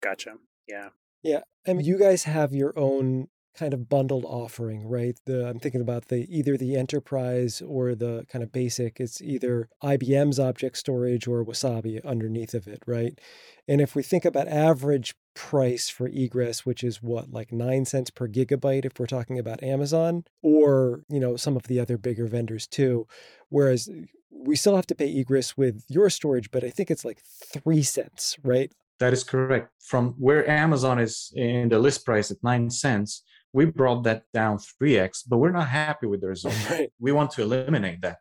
[0.02, 0.34] Gotcha.
[0.68, 0.90] Yeah.
[1.24, 1.42] Yeah.
[1.68, 5.20] I mean, you guys have your own kind of bundled offering, right?
[5.26, 9.00] The I'm thinking about the either the enterprise or the kind of basic.
[9.00, 9.32] It's mm-hmm.
[9.32, 13.20] either IBM's object storage or Wasabi underneath of it, right?
[13.68, 18.10] And if we think about average price for egress, which is what, like nine cents
[18.10, 22.28] per gigabyte if we're talking about Amazon, or you know, some of the other bigger
[22.28, 23.08] vendors too.
[23.50, 27.06] Whereas uh, we still have to pay egress with your storage, but I think it's
[27.06, 28.72] like three cents, right?
[29.00, 29.72] That is correct.
[29.80, 33.24] From where Amazon is in the list price at nine cents,
[33.54, 36.56] we brought that down 3x, but we're not happy with the result.
[36.70, 36.92] Right.
[37.00, 38.18] We want to eliminate that.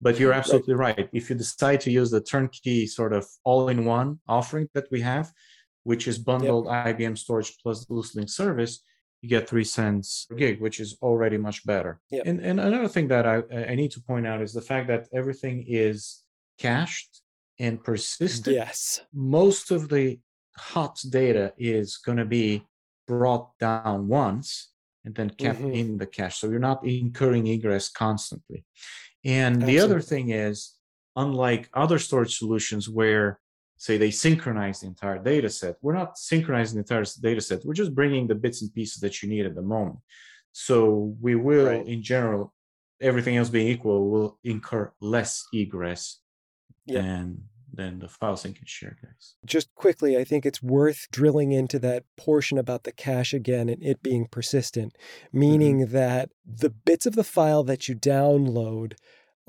[0.00, 0.96] But you're absolutely right.
[0.96, 1.08] right.
[1.12, 5.00] If you decide to use the turnkey sort of all in one offering that we
[5.02, 5.30] have,
[5.84, 6.98] which is bundled yep.
[6.98, 8.82] IBM storage plus LucidLink service,
[9.20, 12.00] you get three cents per gig, which is already much better.
[12.10, 12.22] Yep.
[12.26, 15.06] And, and another thing that I, I need to point out is the fact that
[15.14, 16.24] everything is
[16.58, 17.20] cached
[17.60, 18.56] and persistent.
[18.56, 19.00] Yes.
[19.14, 20.18] Most of the
[20.56, 22.64] hot data is going to be
[23.06, 24.72] brought down once
[25.04, 25.72] and then kept mm-hmm.
[25.72, 26.38] in the cache.
[26.38, 28.64] So you're not incurring egress constantly.
[29.24, 29.74] And Absolutely.
[29.74, 30.74] the other thing is,
[31.16, 33.40] unlike other storage solutions where,
[33.76, 37.64] say, they synchronize the entire data set, we're not synchronizing the entire data set.
[37.64, 39.98] We're just bringing the bits and pieces that you need at the moment.
[40.52, 41.86] So we will, right.
[41.86, 42.52] in general,
[43.00, 46.20] everything else being equal, will incur less egress
[46.86, 47.00] yeah.
[47.00, 47.42] than
[47.72, 49.34] than the file sync and share guys.
[49.44, 53.82] Just quickly, I think it's worth drilling into that portion about the cache again and
[53.82, 54.96] it being persistent,
[55.32, 55.92] meaning mm-hmm.
[55.92, 58.94] that the bits of the file that you download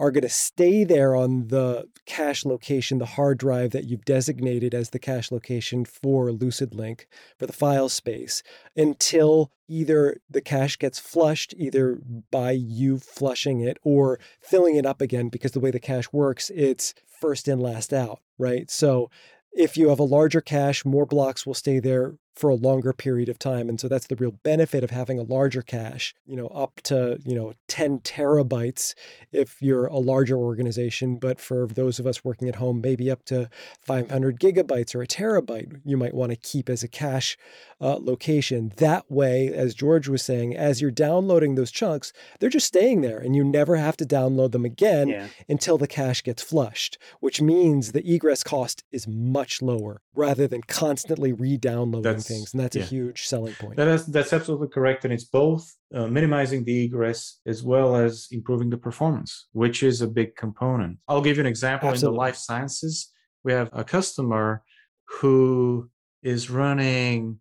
[0.03, 4.73] are going to stay there on the cache location, the hard drive that you've designated
[4.75, 7.05] as the cache location for LucidLink
[7.39, 8.43] for the file space
[8.75, 12.01] until either the cache gets flushed, either
[12.31, 16.51] by you flushing it or filling it up again, because the way the cache works,
[16.53, 18.69] it's first in, last out, right?
[18.69, 19.09] So
[19.53, 23.29] if you have a larger cache, more blocks will stay there for a longer period
[23.29, 23.69] of time.
[23.69, 27.19] And so that's the real benefit of having a larger cache, you know, up to,
[27.23, 28.95] you know, 10 terabytes
[29.31, 31.17] if you're a larger organization.
[31.17, 33.49] But for those of us working at home, maybe up to
[33.81, 37.37] 500 gigabytes or a terabyte, you might want to keep as a cache
[37.79, 38.73] uh, location.
[38.77, 43.19] That way, as George was saying, as you're downloading those chunks, they're just staying there
[43.19, 45.27] and you never have to download them again yeah.
[45.47, 50.61] until the cache gets flushed, which means the egress cost is much lower rather than
[50.61, 52.83] constantly re downloading things, and that's yeah.
[52.83, 53.77] a huge selling point.
[53.77, 58.27] That is, that's absolutely correct, and it's both uh, minimizing the egress as well as
[58.31, 60.97] improving the performance, which is a big component.
[61.07, 62.13] I'll give you an example absolutely.
[62.13, 63.11] in the life sciences.
[63.43, 64.63] We have a customer
[65.05, 65.89] who
[66.21, 67.39] is running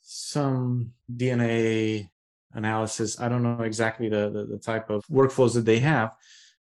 [0.00, 2.10] some DNA
[2.52, 3.20] analysis.
[3.20, 6.14] I don't know exactly the, the, the type of workflows that they have,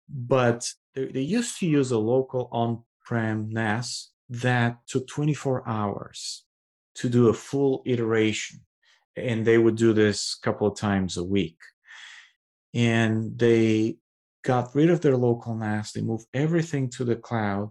[0.08, 6.44] but they, they used to use a local on prem NAS that took 24 hours
[6.98, 8.60] to do a full iteration.
[9.16, 11.58] And they would do this a couple of times a week.
[12.74, 13.98] And they
[14.44, 17.70] got rid of their local NAS, they moved everything to the cloud,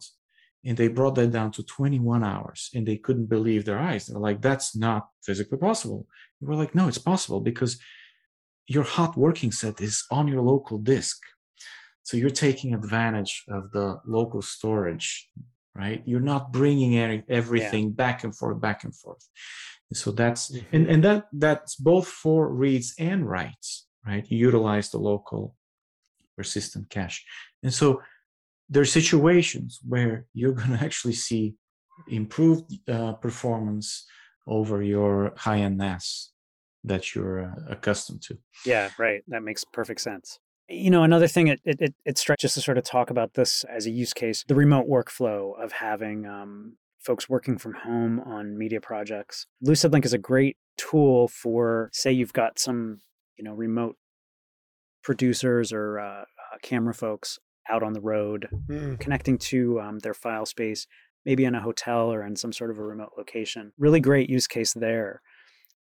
[0.65, 2.69] and they brought that down to 21 hours.
[2.73, 4.07] And they couldn't believe their eyes.
[4.07, 6.05] They're like, that's not physically possible.
[6.39, 7.79] And we're like, no, it's possible because
[8.67, 11.17] your hot working set is on your local disk.
[12.03, 15.29] So you're taking advantage of the local storage
[15.77, 17.93] right you're not bringing everything yeah.
[17.95, 19.27] back and forth back and forth
[19.89, 20.75] and so that's mm-hmm.
[20.75, 25.55] and, and that that's both for reads and writes right you utilize the local
[26.35, 27.23] persistent cache
[27.63, 28.01] and so
[28.69, 31.55] there are situations where you're going to actually see
[32.09, 34.05] improved uh, performance
[34.47, 36.31] over your high-end NAS
[36.83, 38.37] that you're uh, accustomed to.
[38.65, 39.23] Yeah, right.
[39.27, 40.39] That makes perfect sense.
[40.69, 43.63] You know, another thing it it it strikes just to sort of talk about this
[43.65, 48.57] as a use case, the remote workflow of having um, folks working from home on
[48.57, 49.47] media projects.
[49.65, 52.99] LucidLink is a great tool for, say, you've got some,
[53.37, 53.95] you know, remote
[55.03, 57.39] producers or uh, uh, camera folks
[57.69, 58.99] out on the road, mm.
[58.99, 60.85] connecting to um, their file space,
[61.25, 63.71] maybe in a hotel or in some sort of a remote location.
[63.77, 65.21] Really great use case there.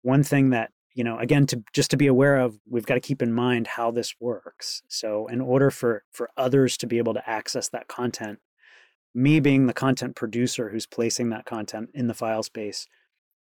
[0.03, 3.01] One thing that you know again to just to be aware of we've got to
[3.01, 7.15] keep in mind how this works so in order for for others to be able
[7.15, 8.39] to access that content
[9.15, 12.87] me being the content producer who's placing that content in the file space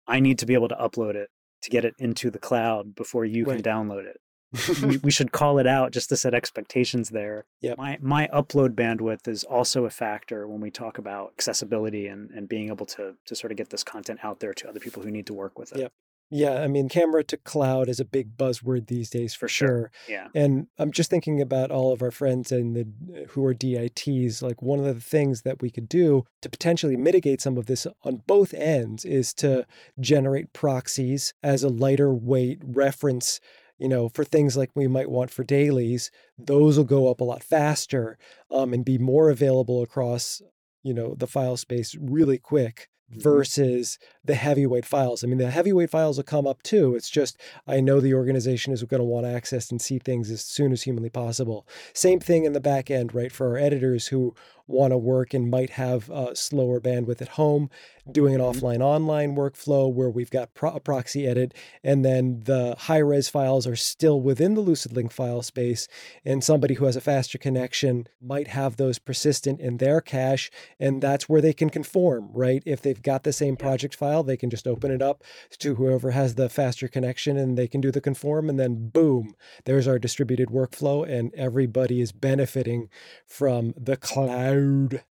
[0.08, 1.30] i need to be able to upload it
[1.62, 3.62] to get it into the cloud before you right.
[3.62, 4.20] can download it
[4.84, 7.46] we, we, should call it out just to set expectations there.
[7.62, 7.78] Yep.
[7.78, 12.48] My my upload bandwidth is also a factor when we talk about accessibility and, and
[12.48, 15.10] being able to to sort of get this content out there to other people who
[15.10, 15.80] need to work with it.
[15.80, 15.94] Yep.
[16.36, 19.92] Yeah, I mean, camera to cloud is a big buzzword these days for, sure.
[20.10, 20.30] Yeah.
[20.34, 24.42] And I'm just thinking about all of our friends and the who are DITs.
[24.42, 27.86] Like one of the things that we could do to potentially mitigate some of this
[28.04, 29.68] on both ends is to
[30.00, 33.40] generate proxies as a lighter weight reference
[33.78, 37.24] you know, for things like we might want for dailies, those will go up a
[37.24, 38.18] lot faster
[38.50, 40.42] um, and be more available across,
[40.84, 42.88] you know, the file space really quick.
[43.14, 43.22] Mm-hmm.
[43.22, 45.24] versus the heavyweight files.
[45.24, 46.96] I mean, the heavyweight files will come up too.
[46.96, 47.38] It's just
[47.68, 50.72] I know the organization is going to want to access and see things as soon
[50.72, 51.68] as humanly possible.
[51.94, 53.32] Same thing in the back end, right?
[53.32, 54.34] For our editors who
[54.68, 57.70] want to work and might have a slower bandwidth at home,
[58.10, 58.66] doing an mm-hmm.
[58.66, 61.54] offline online workflow where we've got pro- a proxy edit,
[61.84, 65.88] and then the high res files are still within the LucidLink file space.
[66.24, 70.50] And somebody who has a faster connection might have those persistent in their cache,
[70.80, 72.64] and that's where they can conform, right?
[72.66, 74.24] If they've got the same project file.
[74.24, 75.24] They can just open it up
[75.60, 78.50] to whoever has the faster connection and they can do the conform.
[78.50, 79.36] And then boom,
[79.66, 81.08] there's our distributed workflow.
[81.08, 82.90] And everybody is benefiting
[83.26, 84.53] from the cloud,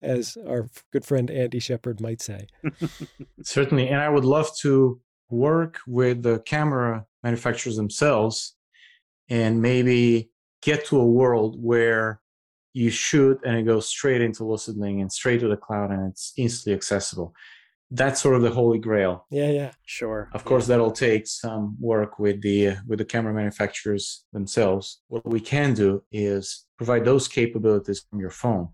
[0.01, 2.47] as our good friend Andy Shepard might say.
[3.43, 3.89] Certainly.
[3.89, 4.99] And I would love to
[5.29, 8.55] work with the camera manufacturers themselves
[9.29, 10.29] and maybe
[10.61, 12.21] get to a world where
[12.73, 16.33] you shoot and it goes straight into LucidLink and straight to the cloud and it's
[16.37, 17.33] instantly accessible.
[17.89, 19.25] That's sort of the holy grail.
[19.31, 19.71] Yeah yeah.
[19.85, 20.29] Sure.
[20.33, 25.01] Of course that'll take some work with the with the camera manufacturers themselves.
[25.07, 28.69] What we can do is provide those capabilities from your phone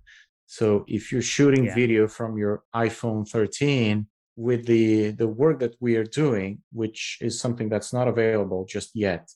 [0.46, 1.76] so if you're shooting yeah.
[1.76, 7.40] video from your iphone 13 with the the work that we are doing which is
[7.40, 9.30] something that's not available just yet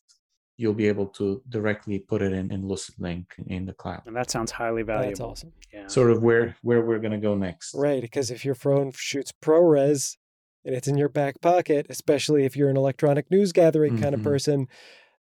[0.58, 4.02] you'll be able to directly put it in in LucidLink in the cloud.
[4.06, 5.10] And that sounds highly valuable.
[5.10, 5.54] That's awesome.
[5.72, 5.88] Yeah.
[5.88, 7.74] Sort of where where we're going to go next.
[7.76, 10.18] Right, because if your phone shoots ProRes
[10.66, 14.04] and it's in your back pocket, especially if you're an electronic news gathering mm-hmm.
[14.04, 14.30] kind of mm-hmm.
[14.30, 14.68] person,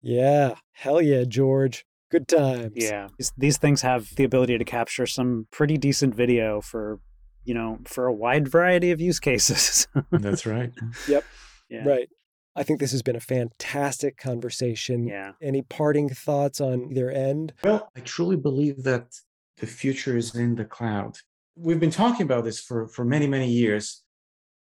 [0.00, 1.84] yeah, hell yeah, George.
[2.14, 2.74] Good times.
[2.76, 3.08] Yeah.
[3.18, 7.00] These, these things have the ability to capture some pretty decent video for,
[7.42, 9.88] you know, for a wide variety of use cases.
[10.12, 10.72] That's right.
[11.08, 11.24] Yep.
[11.68, 11.88] Yeah.
[11.88, 12.08] Right.
[12.54, 15.08] I think this has been a fantastic conversation.
[15.08, 15.32] Yeah.
[15.42, 17.52] Any parting thoughts on either end?
[17.64, 19.16] Well, I truly believe that
[19.56, 21.16] the future is in the cloud.
[21.56, 24.04] We've been talking about this for, for many, many years,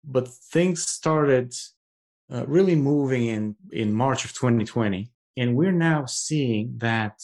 [0.03, 1.55] but things started
[2.31, 5.09] uh, really moving in, in March of 2020.
[5.35, 7.19] And we're now seeing that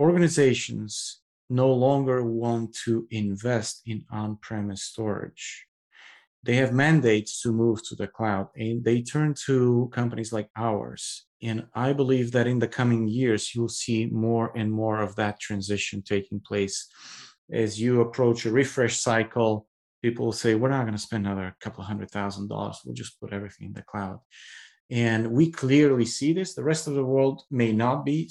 [0.00, 5.66] organizations no longer want to invest in on premise storage
[6.42, 11.26] they have mandates to move to the cloud and they turn to companies like ours.
[11.42, 15.40] And I believe that in the coming years, you'll see more and more of that
[15.40, 16.88] transition taking place.
[17.52, 19.66] As you approach a refresh cycle,
[20.02, 22.78] people will say, We're not going to spend another couple hundred thousand dollars.
[22.84, 24.20] We'll just put everything in the cloud.
[24.90, 26.54] And we clearly see this.
[26.54, 28.28] The rest of the world may not be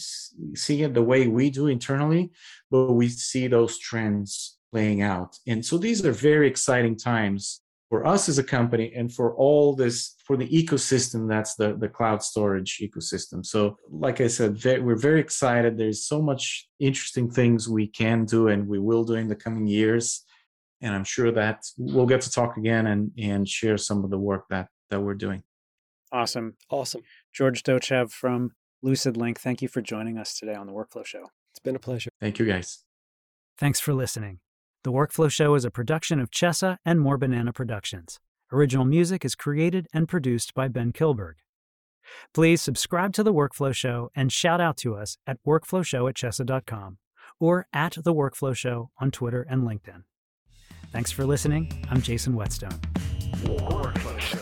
[0.56, 2.32] seeing it the way we do internally,
[2.70, 5.38] but we see those trends playing out.
[5.48, 9.76] And so these are very exciting times for us as a company and for all
[9.76, 14.96] this for the ecosystem that's the the cloud storage ecosystem so like i said we're
[14.96, 19.28] very excited there's so much interesting things we can do and we will do in
[19.28, 20.24] the coming years
[20.82, 24.20] and i'm sure that we'll get to talk again and and share some of the
[24.20, 25.42] work that that we're doing
[26.12, 27.02] awesome awesome
[27.34, 28.52] george dochev from
[28.84, 32.10] lucidlink thank you for joining us today on the workflow show it's been a pleasure
[32.20, 32.84] thank you guys
[33.58, 34.40] thanks for listening
[34.86, 38.22] the Workflow Show is a production of CHESA and More Banana Productions.
[38.50, 41.36] Original music is created and produced by Ben Kilburg.
[42.34, 46.98] Please subscribe to The Workflow Show and shout out to us at workflowshow at chesa.com
[47.42, 50.04] or at The Workflow Show on Twitter and LinkedIn.
[50.94, 51.86] Thanks for listening.
[51.92, 52.80] I'm Jason Whetstone.
[53.44, 54.39] Workflow Show.